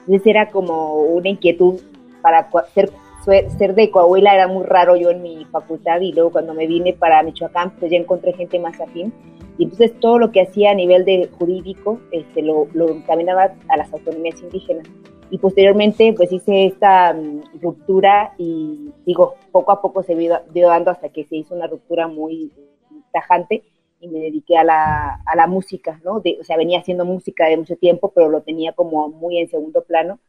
[0.00, 1.80] Entonces era como una inquietud
[2.20, 2.90] para ser,
[3.24, 6.92] ser de Coahuila, era muy raro yo en mi facultad y luego cuando me vine
[6.92, 9.12] para Michoacán, pues ya encontré gente más afín.
[9.58, 13.76] Y entonces todo lo que hacía a nivel de jurídico este, lo, lo encaminaba a
[13.76, 14.86] las autonomías indígenas
[15.30, 20.90] y posteriormente pues hice esta mm, ruptura y digo, poco a poco se vio, dando
[20.90, 22.52] hasta que se hizo una ruptura muy
[23.12, 23.64] tajante
[24.00, 26.16] y me dediqué a la, a la música, ¿no?
[26.16, 29.82] o sea, venía haciendo música de mucho tiempo, pero lo tenía como muy en segundo
[29.82, 30.20] plano,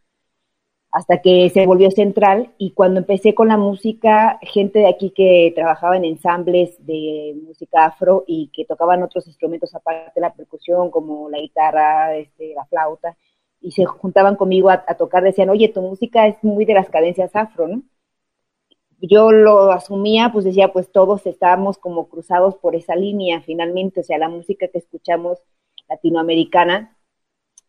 [0.91, 5.51] hasta que se volvió central y cuando empecé con la música, gente de aquí que
[5.55, 10.89] trabajaba en ensambles de música afro y que tocaban otros instrumentos aparte de la percusión,
[10.89, 13.15] como la guitarra, este, la flauta,
[13.61, 17.35] y se juntaban conmigo a, tocar, decían, oye, tu música es muy de las cadencias
[17.35, 17.83] afro, ¿no?
[19.01, 24.03] Yo lo asumía, pues decía, pues todos estábamos como cruzados por esa línea finalmente, o
[24.03, 25.39] sea, la música que escuchamos
[25.87, 26.97] latinoamericana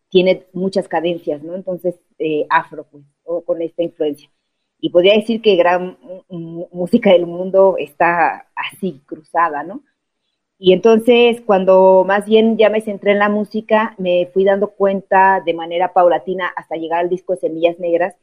[0.09, 1.54] tiene muchas cadencias, ¿no?
[1.54, 4.30] Entonces, eh, afro, pues, o con esta influencia.
[4.78, 9.83] Y podría decir que gran música del mundo está así, cruzada, ¿no?
[10.59, 15.40] Y entonces, cuando más bien ya me centré en la música, me fui dando cuenta
[15.44, 18.14] de manera paulatina hasta llegar al disco Semillas Negras,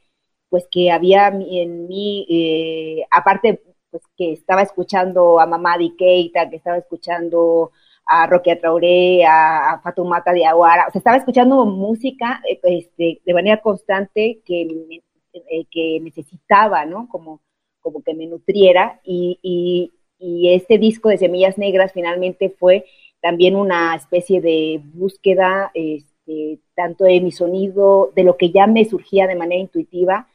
[0.50, 6.58] pues que había en mí, eh, aparte, pues que estaba escuchando a Mamadi Keita, que
[6.58, 7.72] estaba escuchando
[8.08, 13.22] a Roque Traoré, a, a, Fatumata de Aguara, o sea, estaba escuchando música eh, este,
[13.26, 15.02] de manera constante que,
[15.34, 17.08] eh, que necesitaba, ¿no?
[17.10, 17.42] Como,
[17.82, 19.02] como que me nutriera.
[19.04, 22.86] Y, y este disco de Semillas Negras finalmente fue
[23.22, 28.86] también una especie de búsqueda este, tanto de mi sonido, de lo que ya me
[28.86, 30.28] surgía de manera intuitiva.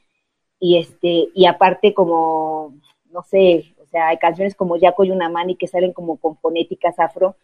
[0.58, 2.74] Y este y aparte como
[3.10, 6.98] no sé, o sea, hay canciones como Yaco y Unamani que salen como con fonéticas
[6.98, 7.36] afro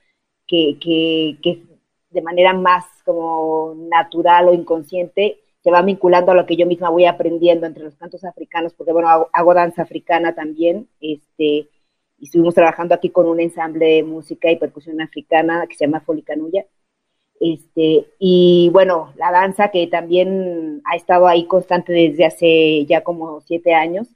[0.49, 1.63] que, que, que
[2.11, 6.89] de manera más como natural o inconsciente se va vinculando a lo que yo misma
[6.89, 11.69] voy aprendiendo entre los cantos africanos, porque bueno, hago, danza africana también, este,
[12.19, 16.01] y estuvimos trabajando aquí con un ensamble de música y percusión africana que se llama
[16.01, 16.65] Folicanuya.
[17.41, 23.41] Este, y bueno, la danza que también ha estado ahí constante desde hace ya como
[23.43, 24.09] siete años,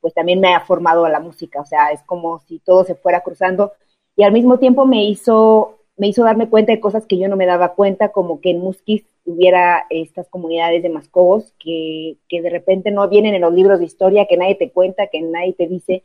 [0.00, 2.94] pues también me ha formado a la música, o sea, es como si todo se
[2.94, 3.72] fuera cruzando
[4.16, 7.36] y al mismo tiempo me hizo, me hizo darme cuenta de cosas que yo no
[7.36, 12.48] me daba cuenta, como que en Musquis hubiera estas comunidades de mascobos que, que de
[12.48, 15.66] repente no vienen en los libros de historia, que nadie te cuenta, que nadie te
[15.66, 16.02] dice,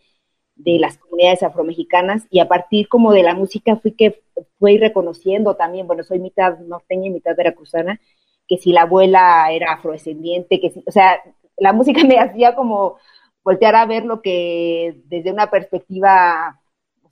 [0.57, 2.27] de las comunidades afromexicanas.
[2.29, 4.21] Y a partir como de la música fui que
[4.59, 8.01] fui reconociendo también, bueno, soy mitad norteña y mitad veracruzana,
[8.49, 11.21] que si la abuela era afrodescendiente, que si, o sea,
[11.55, 12.97] la música me hacía como
[13.45, 16.59] voltear a ver lo que desde una perspectiva,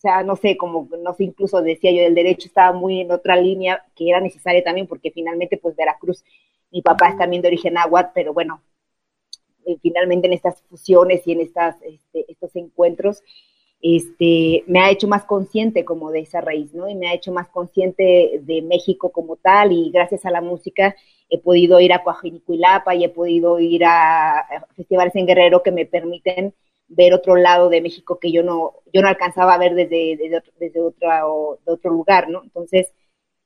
[0.04, 3.36] sea, no sé, como, no sé, incluso decía yo, el derecho estaba muy en otra
[3.36, 6.24] línea que era necesaria también, porque finalmente, pues Veracruz,
[6.72, 8.62] mi papá es también de origen aguat, pero bueno,
[9.66, 13.24] eh, finalmente en estas fusiones y en estas, este, estos encuentros,
[13.82, 16.90] este, me ha hecho más consciente como de esa raíz, ¿no?
[16.90, 20.96] Y me ha hecho más consciente de México como tal y gracias a la música
[21.30, 25.86] he podido ir a Coajinicuilapa y he podido ir a, festivales en Guerrero que me
[25.86, 26.54] permiten
[26.88, 30.44] ver otro lado de México que yo no, yo no alcanzaba a ver desde, desde,
[30.60, 32.44] desde otro, de otro lugar, ¿no?
[32.44, 32.94] Entonces,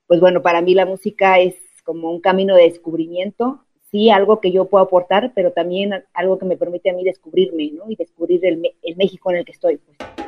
[0.07, 4.51] pues bueno, para mí la música es como un camino de descubrimiento sí algo que
[4.51, 7.89] yo puedo aportar, pero también algo que me permite a mí descubrirme, ¿no?
[7.89, 10.26] Y descubrir el, el México en el que estoy, pues.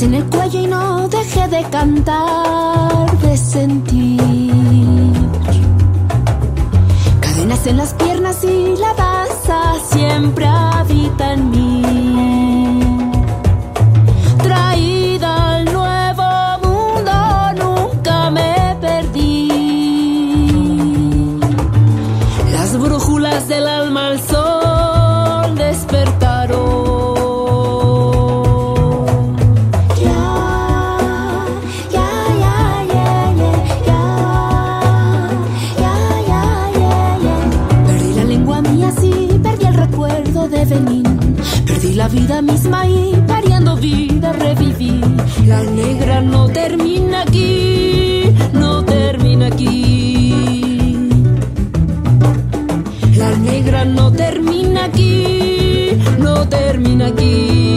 [0.00, 4.20] Cadenas en el cuello y no deje de cantar, de sentir
[7.66, 11.69] en las piernas y la danza siempre habita en mí.
[45.50, 48.22] La negra no termina aquí,
[48.52, 50.94] no termina aquí.
[53.16, 57.69] La negra no termina aquí, no termina aquí.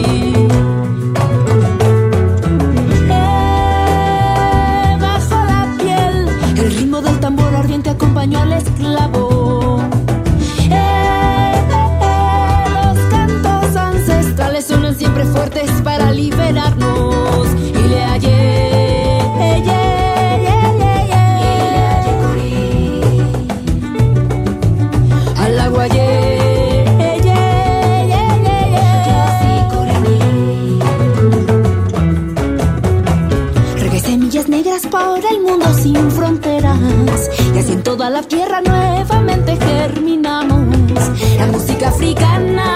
[42.04, 42.70] Africana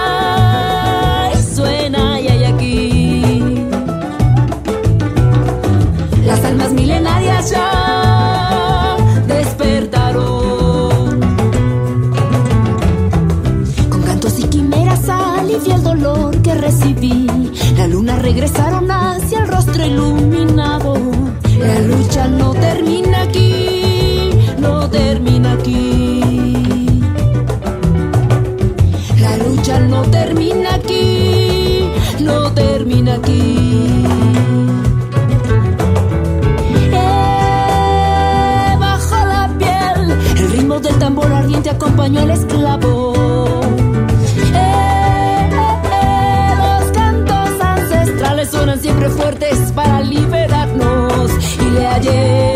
[1.54, 3.54] suena y hay aquí.
[6.24, 11.20] Las almas milenarias ya despertaron.
[13.90, 17.26] Con cantos y quimeras alivié el dolor que recibí.
[17.76, 20.94] La luna regresaron hacia el rostro iluminado.
[21.58, 25.97] La lucha no termina aquí, no termina aquí.
[42.16, 43.12] Al esclavo.
[44.54, 45.50] Eh,
[45.92, 51.30] eh, los cantos ancestrales suenan siempre fuertes para liberarnos
[51.60, 52.47] y le hallé.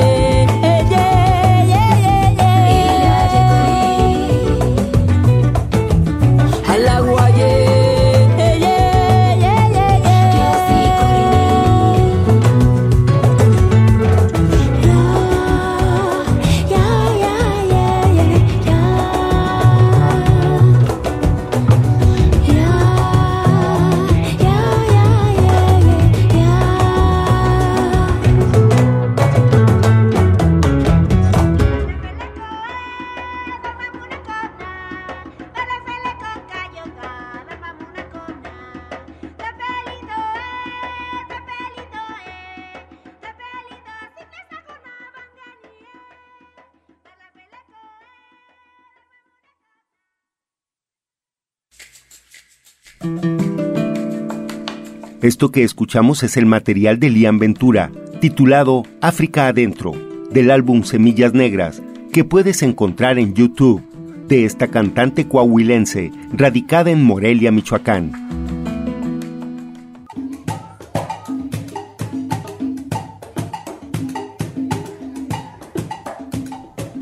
[55.51, 57.91] Que escuchamos es el material de Lian Ventura,
[58.21, 59.93] titulado África Adentro,
[60.31, 61.83] del álbum Semillas Negras,
[62.13, 63.83] que puedes encontrar en YouTube,
[64.29, 68.13] de esta cantante coahuilense, radicada en Morelia, Michoacán.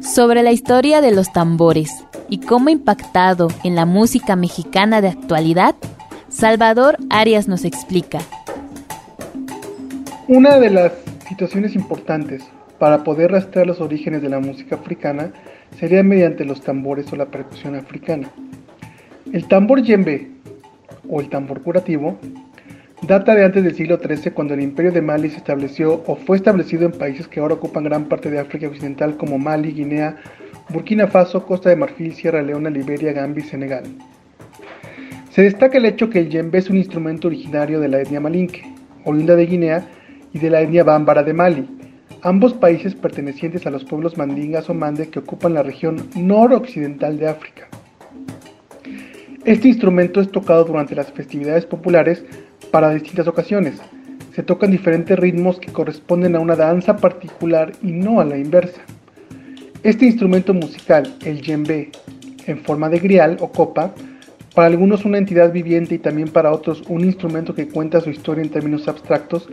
[0.01, 1.93] Sobre la historia de los tambores
[2.31, 5.75] y cómo ha impactado en la música mexicana de actualidad,
[6.41, 8.21] Salvador Arias nos explica.
[10.27, 10.93] Una de las
[11.29, 12.43] situaciones importantes
[12.79, 15.33] para poder rastrear los orígenes de la música africana
[15.79, 18.31] sería mediante los tambores o la percusión africana.
[19.31, 20.31] El tambor yembe
[21.11, 22.19] o el tambor curativo
[23.03, 26.39] data de antes del siglo XIII cuando el imperio de Mali se estableció o fue
[26.39, 30.17] establecido en países que ahora ocupan gran parte de África Occidental como Mali, Guinea,
[30.71, 33.85] Burkina Faso, Costa de Marfil, Sierra Leona, Liberia, Gambia y Senegal.
[35.31, 38.63] Se destaca el hecho que el yembe es un instrumento originario de la etnia malinque,
[39.05, 39.89] oriunda de Guinea,
[40.33, 41.69] y de la etnia bámbara de Mali,
[42.23, 47.29] ambos países pertenecientes a los pueblos mandingas o mande que ocupan la región noroccidental de
[47.29, 47.69] África.
[49.45, 52.25] Este instrumento es tocado durante las festividades populares
[52.71, 53.81] para distintas ocasiones.
[54.35, 58.81] Se tocan diferentes ritmos que corresponden a una danza particular y no a la inversa.
[59.83, 61.91] Este instrumento musical, el djembe,
[62.47, 63.95] en forma de grial o copa,
[64.55, 68.43] para algunos una entidad viviente y también para otros un instrumento que cuenta su historia
[68.43, 69.49] en términos abstractos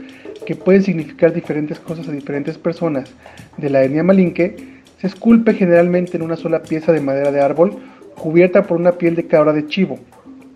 [0.45, 3.13] que pueden significar diferentes cosas a diferentes personas
[3.57, 4.55] de la etnia malinque,
[4.99, 7.77] se esculpe generalmente en una sola pieza de madera de árbol
[8.15, 9.99] cubierta por una piel de cabra de chivo,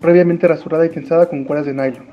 [0.00, 2.06] previamente rasurada y tensada con cuerdas de nylon.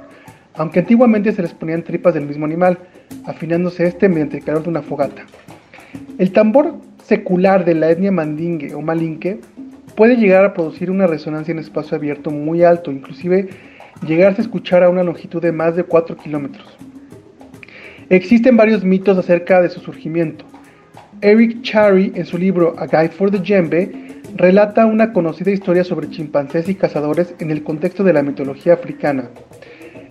[0.54, 2.78] Aunque antiguamente se les ponían tripas del mismo animal,
[3.26, 5.24] afinándose este mediante el calor de una fogata.
[6.18, 9.40] El tambor secular de la etnia mandingue o malinque
[9.96, 13.50] puede llegar a producir una resonancia en espacio abierto muy alto, inclusive
[14.06, 16.78] llegarse a escuchar a una longitud de más de 4 kilómetros.
[18.10, 20.46] Existen varios mitos acerca de su surgimiento.
[21.22, 23.92] Eric Chary, en su libro A Guide for the Djembe,
[24.36, 29.30] relata una conocida historia sobre chimpancés y cazadores en el contexto de la mitología africana.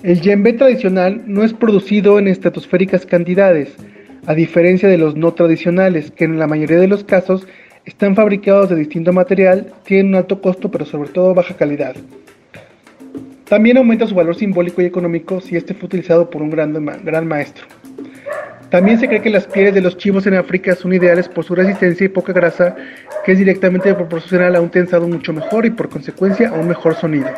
[0.02, 3.74] El djembe tradicional no es producido en estratosféricas cantidades,
[4.26, 7.48] a diferencia de los no tradicionales, que en la mayoría de los casos
[7.84, 11.96] están fabricados de distinto material, tienen un alto costo pero sobre todo baja calidad.
[13.48, 17.64] También aumenta su valor simbólico y económico si este fue utilizado por un gran, maestro.
[18.68, 21.54] También se cree que las pieles de los chivos en África son ideales por su
[21.54, 22.76] resistencia y poca grasa,
[23.24, 26.94] que es directamente proporcional a un tensado mucho mejor y por consecuencia a un mejor
[26.94, 27.28] sonido.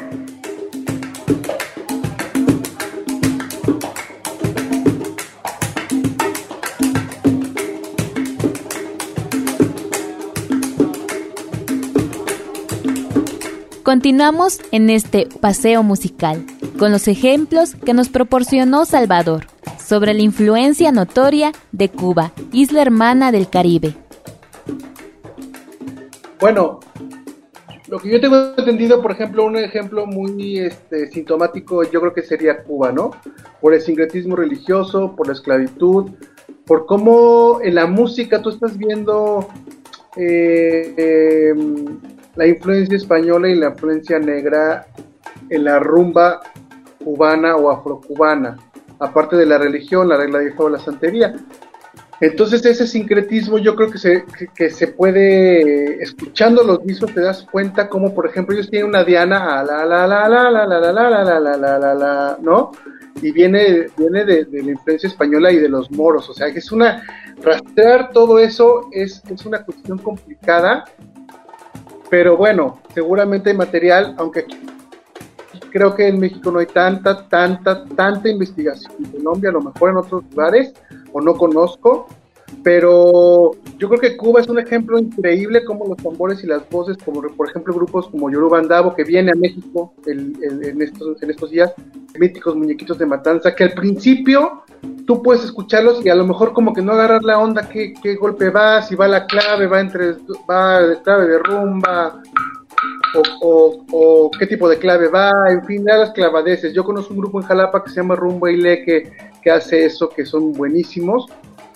[13.90, 16.46] Continuamos en este paseo musical
[16.78, 19.46] con los ejemplos que nos proporcionó Salvador
[19.84, 23.96] sobre la influencia notoria de Cuba, isla hermana del Caribe.
[26.38, 26.78] Bueno,
[27.88, 32.22] lo que yo tengo entendido, por ejemplo, un ejemplo muy este, sintomático, yo creo que
[32.22, 33.10] sería Cuba, ¿no?
[33.60, 36.12] Por el sincretismo religioso, por la esclavitud,
[36.64, 39.48] por cómo en la música tú estás viendo
[40.16, 41.98] eh, em,
[42.36, 44.86] la influencia española y la influencia negra
[45.48, 46.40] en la rumba
[47.04, 48.56] cubana o afrocubana,
[48.98, 51.34] aparte de la religión, la regla de o la santería.
[52.20, 54.24] Entonces ese sincretismo yo creo que se,
[54.54, 59.04] que, se puede, escuchando los discos te das cuenta como por ejemplo ellos tienen una
[59.04, 62.72] diana, la la la la la la la la la la la la la ¿no?
[63.22, 66.58] Y viene, viene de, de, la influencia española y de los moros, o sea que
[66.58, 67.02] es una,
[67.42, 70.84] rastrear todo eso es, es una cuestión complicada
[72.10, 74.44] pero bueno, seguramente hay material, aunque
[75.70, 78.92] creo que en México no hay tanta, tanta, tanta investigación.
[78.98, 80.74] En Colombia, a lo mejor en otros lugares,
[81.12, 82.08] o no conozco,
[82.64, 86.96] pero yo creo que Cuba es un ejemplo increíble como los tambores y las voces,
[86.98, 91.50] como por ejemplo grupos como Yoruba Andabo, que viene a México en, estos, en estos
[91.50, 91.72] días,
[92.18, 94.64] míticos muñequitos de matanza, que al principio
[95.06, 98.14] tú puedes escucharlos y a lo mejor como que no agarrar la onda, qué, qué
[98.14, 100.14] golpe va, si va la clave, va entre,
[100.48, 102.22] va de clave de rumba,
[103.42, 106.72] o, o, qué tipo de clave va, en fin, de las clavadeces.
[106.72, 109.12] Yo conozco un grupo en Jalapa que se llama Rumba y Le que,
[109.42, 111.26] que hace eso, que son buenísimos.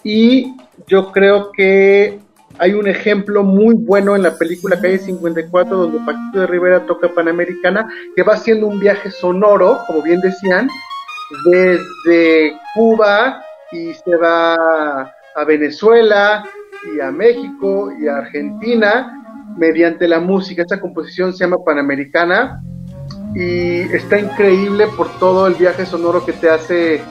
[0.03, 0.55] Y
[0.87, 2.19] yo creo que
[2.59, 7.13] hay un ejemplo muy bueno en la película Calle 54 donde Paquito de Rivera toca
[7.13, 10.69] Panamericana, que va haciendo un viaje sonoro, como bien decían,
[11.45, 16.45] desde Cuba y se va a Venezuela
[16.95, 19.25] y a México y a Argentina
[19.57, 20.63] mediante la música.
[20.63, 22.63] Esta composición se llama Panamericana
[23.35, 27.03] y está increíble por todo el viaje sonoro que te hace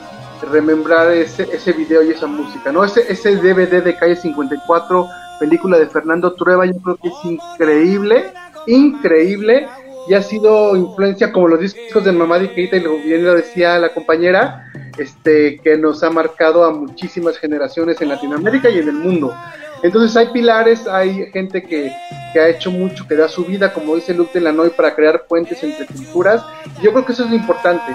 [0.52, 2.84] remembrar ese, ese video y esa música, ¿no?
[2.84, 5.08] Ese, ese DVD de Calle 54,
[5.40, 8.34] película de Fernando Trueba, yo creo que es increíble,
[8.68, 9.68] increíble,
[10.08, 13.36] y ha sido influencia como los discos de Mamá de Keita, y lo bien lo
[13.36, 18.90] decía la compañera, este, que nos ha marcado a muchísimas generaciones en Latinoamérica y en
[18.90, 19.34] el mundo.
[19.82, 21.92] Entonces hay pilares, hay gente que,
[22.32, 25.62] que ha hecho mucho, que da su vida, como dice Luke Delanoy, para crear puentes
[25.62, 26.42] entre culturas.
[26.80, 27.94] Y yo creo que eso es lo importante.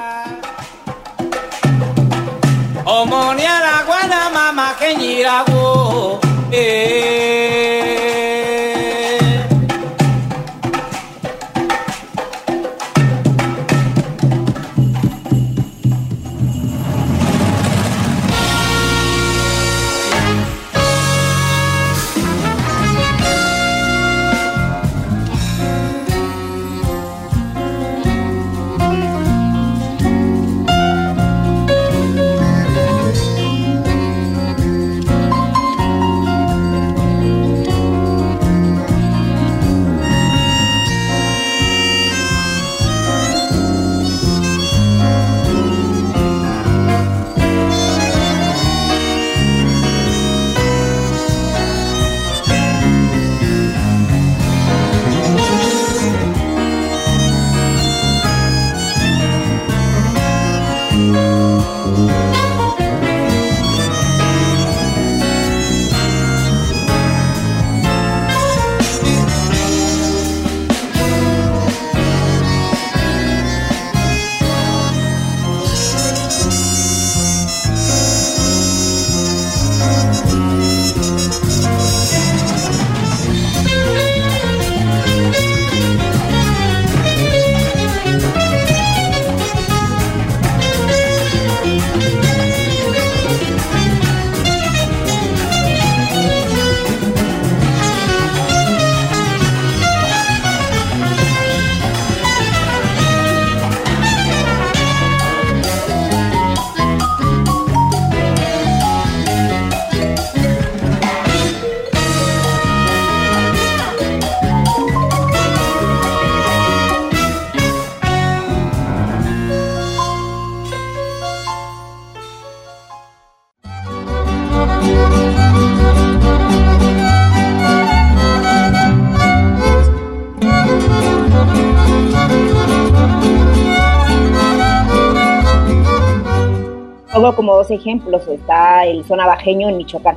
[137.39, 140.17] Como dos ejemplos, está el son abajeño en Michoacán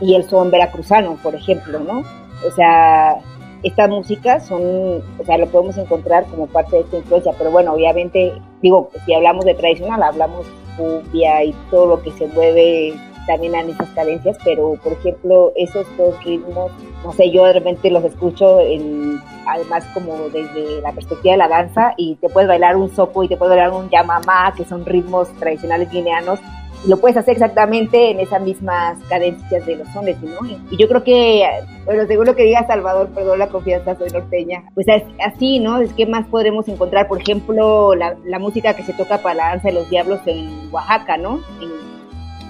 [0.00, 2.02] y el son veracruzano, por ejemplo, ¿no?
[2.44, 3.18] O sea,
[3.62, 7.72] estas músicas son, o sea, lo podemos encontrar como parte de esta influencia, pero bueno,
[7.72, 10.44] obviamente, digo, si hablamos de tradicional, hablamos
[10.76, 12.94] cumbia y todo lo que se mueve
[13.26, 16.70] también en esas cadencias, pero por ejemplo, esos dos ritmos,
[17.04, 21.48] no sé, yo de repente los escucho en, además como desde la perspectiva de la
[21.48, 24.84] danza y te puedes bailar un soco y te puedes bailar un yamamá, que son
[24.84, 26.40] ritmos tradicionales guineanos,
[26.84, 30.46] y lo puedes hacer exactamente en esas mismas cadencias de los sones, ¿no?
[30.46, 31.44] Y, yo creo que,
[31.84, 34.86] bueno, según lo que diga Salvador, perdón la confianza, soy norteña, pues
[35.24, 35.78] así, ¿no?
[35.78, 39.48] Es que más podremos encontrar, por ejemplo, la, la música que se toca para la
[39.48, 41.40] danza de los diablos en Oaxaca, ¿no?
[41.60, 41.95] En,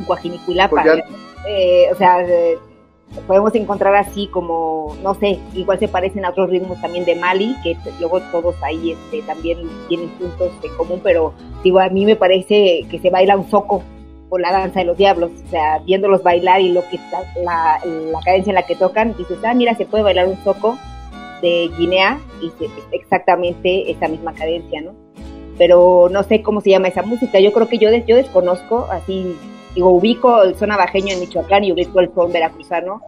[0.07, 0.83] Guajinicuilapa.
[0.83, 1.05] Pues
[1.47, 2.59] eh, o sea, eh,
[3.27, 7.55] podemos encontrar así como, no sé, igual se parecen a otros ritmos también de Mali,
[7.63, 11.33] que luego todos ahí este, también tienen puntos en común, pero
[11.63, 13.83] digo, a mí me parece que se baila un soco
[14.29, 16.99] por la danza de los diablos, o sea, viéndolos bailar y lo que
[17.45, 20.77] la, la cadencia en la que tocan, dices, ah, mira, se puede bailar un soco
[21.43, 24.95] de Guinea y se, exactamente esa misma cadencia, ¿no?
[25.59, 29.37] Pero no sé cómo se llama esa música, yo creo que yo, yo desconozco así
[29.77, 33.03] digo, ubico el son abajeño en Michoacán y ubico el son veracruzano,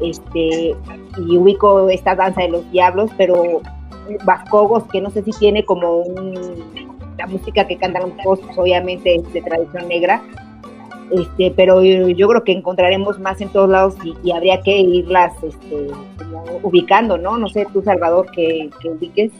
[0.00, 0.74] este,
[1.18, 3.60] y ubico esta danza de los diablos, pero
[4.24, 6.34] Vascogos, que no sé si tiene como un,
[7.18, 10.22] la música que cantan los pues, obviamente es de tradición negra,
[11.10, 15.88] este, pero yo, creo que encontraremos más en todos lados y, habría que irlas este,
[16.62, 17.36] ubicando, ¿no?
[17.36, 19.30] No sé, tú, Salvador, que ubiques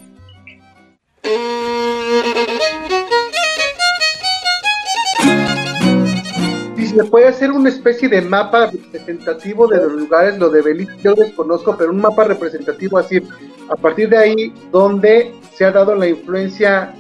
[6.89, 11.15] se puede hacer una especie de mapa representativo de los lugares, lo de Belice yo
[11.15, 13.23] desconozco, pero un mapa representativo así,
[13.69, 16.95] a partir de ahí, donde se ha dado la influencia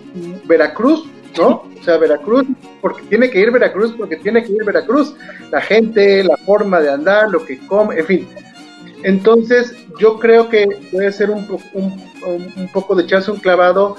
[0.45, 1.05] Veracruz,
[1.37, 1.65] ¿no?
[1.79, 2.45] O sea, Veracruz,
[2.81, 5.15] porque tiene que ir Veracruz, porque tiene que ir Veracruz,
[5.51, 8.29] la gente, la forma de andar, lo que come, en fin.
[9.05, 13.97] Entonces, yo creo que puede ser un, un, poco de echarse un clavado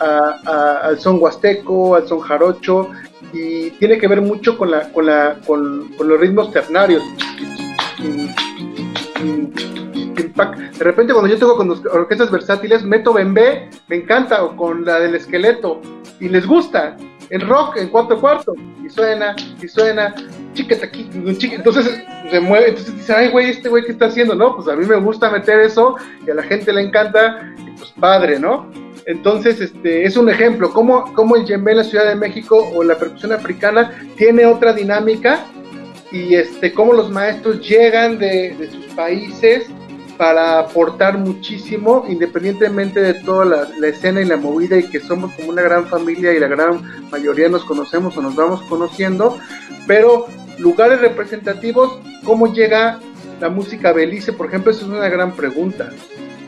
[0.00, 2.90] al son huasteco, al son jarocho,
[3.32, 7.02] y tiene que ver mucho con, la, con, la, con, los ritmos ternarios.
[10.78, 15.00] De repente cuando yo tengo con orquestas versátiles, meto bembé, me encanta, o con la
[15.00, 15.80] del esqueleto,
[16.20, 16.96] y les gusta
[17.30, 18.54] el rock en cuarto cuarto,
[18.84, 20.14] y suena, y suena,
[20.54, 24.56] chiqueta aquí, entonces se mueve, entonces dice, ay güey, este güey que está haciendo, ¿no?
[24.56, 25.96] Pues a mí me gusta meter eso,
[26.26, 28.70] y a la gente le encanta, y pues padre, ¿no?
[29.06, 32.82] Entonces, este, es un ejemplo, cómo, cómo el djembe en la Ciudad de México o
[32.82, 35.46] la percusión africana tiene otra dinámica
[36.12, 39.68] y este, cómo los maestros llegan de, de sus países
[40.18, 45.50] para aportar muchísimo, independientemente de toda la, escena y la movida y que somos como
[45.50, 49.38] una gran familia y la gran mayoría nos conocemos o nos vamos conociendo,
[49.86, 50.26] pero
[50.58, 52.98] lugares representativos, ¿cómo llega
[53.40, 54.32] la música Belice?
[54.32, 55.90] Por ejemplo, esa es una gran pregunta.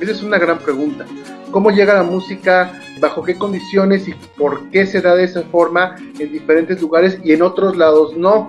[0.01, 1.07] Esa es una gran pregunta.
[1.51, 2.73] ¿Cómo llega la música?
[3.01, 7.33] ¿Bajo qué condiciones y por qué se da de esa forma en diferentes lugares y
[7.33, 8.49] en otros lados no?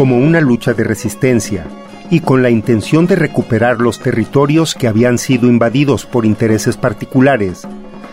[0.00, 1.66] como una lucha de resistencia
[2.10, 7.68] y con la intención de recuperar los territorios que habían sido invadidos por intereses particulares,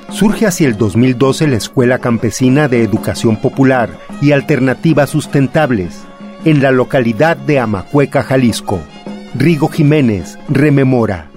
[0.10, 3.90] surge hacia el 2012 la Escuela Campesina de Educación Popular
[4.22, 6.06] y Alternativas Sustentables
[6.46, 8.80] en la localidad de Amacueca, Jalisco.
[9.36, 11.30] Rigo Jiménez rememora.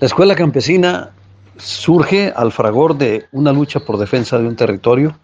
[0.00, 1.10] La Escuela Campesina
[1.56, 5.18] surge al fragor de una lucha por defensa de un territorio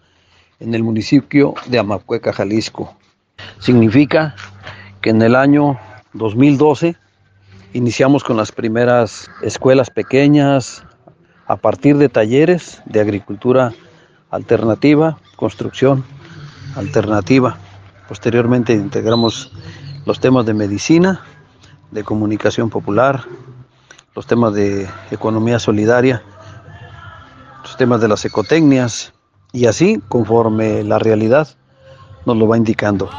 [0.59, 2.95] en el municipio de Amacueca, Jalisco,
[3.59, 4.35] Significa
[5.01, 5.79] que en el año
[6.13, 6.95] 2012
[7.73, 10.83] iniciamos con las primeras escuelas pequeñas
[11.49, 13.73] a partir de talleres de agricultura
[14.29, 16.05] alternativa, construcción
[16.75, 17.57] alternativa.
[18.07, 19.51] Posteriormente integramos
[20.05, 21.21] los temas de medicina,
[21.89, 23.23] de comunicación popular,
[24.15, 26.21] los temas de economía solidaria,
[27.63, 29.11] los temas de las ecotecnias
[29.51, 31.47] y así conforme la realidad
[32.27, 33.09] nos lo va indicando.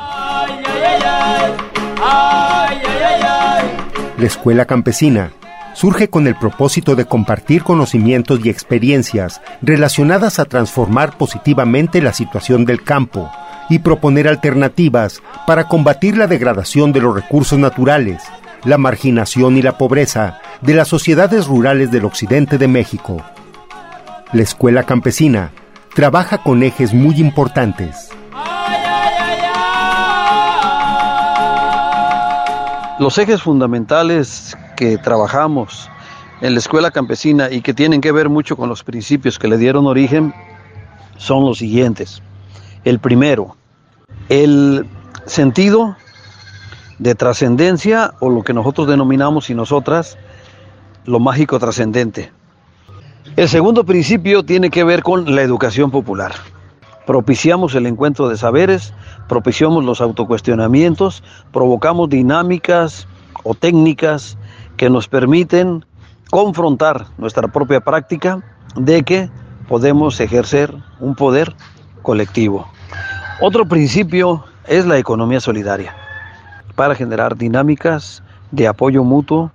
[4.19, 5.33] La escuela campesina
[5.75, 12.65] surge con el propósito de compartir conocimientos y experiencias relacionadas a transformar positivamente la situación
[12.65, 13.31] del campo
[13.69, 18.23] y proponer alternativas para combatir la degradación de los recursos naturales,
[18.65, 23.23] la marginación y la pobreza de las sociedades rurales del occidente de México.
[24.33, 25.53] La escuela campesina
[25.95, 28.11] trabaja con ejes muy importantes
[33.01, 35.91] Los ejes fundamentales que trabajamos
[36.41, 39.59] en la escuela campesina y que tienen que ver mucho con los principios que le
[39.59, 40.33] dieron origen
[41.19, 42.23] son los siguientes.
[42.83, 43.59] El primero,
[44.31, 44.87] el
[45.27, 45.97] sentido
[46.99, 50.17] de trascendencia o lo que nosotros denominamos y nosotras
[51.05, 52.33] lo mágico trascendente.
[53.37, 56.33] El segundo principio tiene que ver con la educación popular
[57.11, 58.95] propiciamos el encuentro de saberes,
[59.29, 63.09] propiciamos los autocuestionamientos, provocamos dinámicas
[63.43, 64.39] o técnicas
[64.81, 65.85] que nos permiten
[66.31, 68.43] confrontar nuestra propia práctica
[68.77, 69.29] de que
[69.69, 71.55] podemos ejercer un poder
[72.01, 72.67] colectivo.
[73.43, 75.95] Otro principio es la economía solidaria,
[76.77, 78.23] para generar dinámicas
[78.53, 79.53] de apoyo mutuo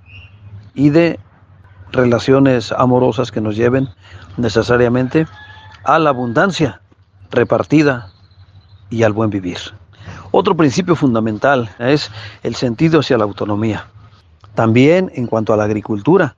[0.76, 1.20] y de
[1.92, 3.90] relaciones amorosas que nos lleven
[4.38, 5.26] necesariamente
[5.86, 6.82] a la abundancia
[7.32, 8.12] repartida
[8.92, 9.58] y al buen vivir.
[10.30, 12.12] Otro principio fundamental es
[12.44, 13.88] el sentido hacia la autonomía.
[14.56, 16.36] También en cuanto a la agricultura,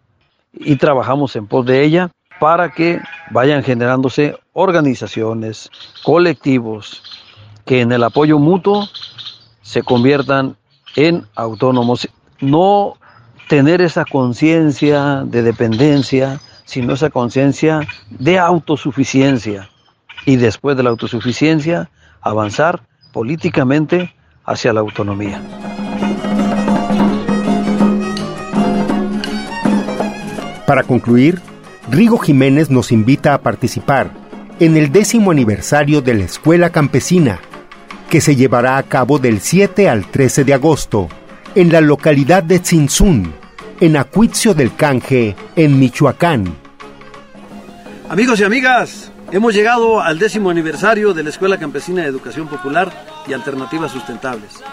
[0.53, 2.09] y trabajamos en pos de ella
[2.39, 2.99] para que
[3.31, 5.69] vayan generándose organizaciones,
[6.03, 7.03] colectivos,
[7.65, 8.87] que en el apoyo mutuo
[9.61, 10.55] se conviertan
[10.95, 12.07] en autónomos.
[12.39, 12.95] No
[13.47, 19.69] tener esa conciencia de dependencia, sino esa conciencia de autosuficiencia
[20.25, 21.89] y después de la autosuficiencia
[22.21, 22.81] avanzar
[23.13, 24.13] políticamente
[24.45, 25.41] hacia la autonomía.
[30.67, 31.41] Para concluir,
[31.89, 34.11] Rigo Jiménez nos invita a participar
[34.59, 37.39] en el décimo aniversario de la Escuela Campesina,
[38.09, 41.07] que se llevará a cabo del 7 al 13 de agosto
[41.55, 43.33] en la localidad de Tzinzún,
[43.79, 46.53] en Acuitzio del Canje, en Michoacán.
[48.09, 52.89] Amigos y amigas, Hemos llegado al décimo aniversario de la Escuela Campesina de Educación Popular
[53.27, 54.63] y Alternativas Sustentables.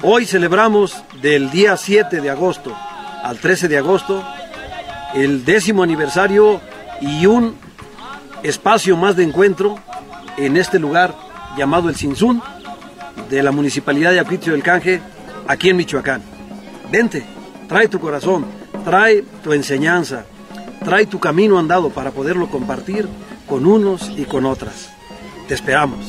[0.00, 2.72] Hoy celebramos del día 7 de agosto
[3.24, 4.24] al 13 de agosto
[5.14, 6.60] el décimo aniversario
[7.00, 7.56] y un
[8.42, 9.76] espacio más de encuentro
[10.36, 11.14] en este lugar
[11.56, 12.42] llamado el Sinsun,
[13.30, 15.00] de la Municipalidad de Apicio del Canje,
[15.48, 16.22] aquí en Michoacán.
[16.90, 17.24] Vente,
[17.68, 18.46] trae tu corazón,
[18.84, 20.24] trae tu enseñanza,
[20.84, 23.08] trae tu camino andado para poderlo compartir
[23.48, 24.90] con unos y con otras.
[25.48, 26.00] Te esperamos.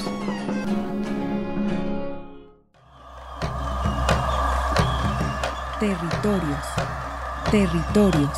[5.80, 6.66] Territorios,
[7.52, 8.38] territorios,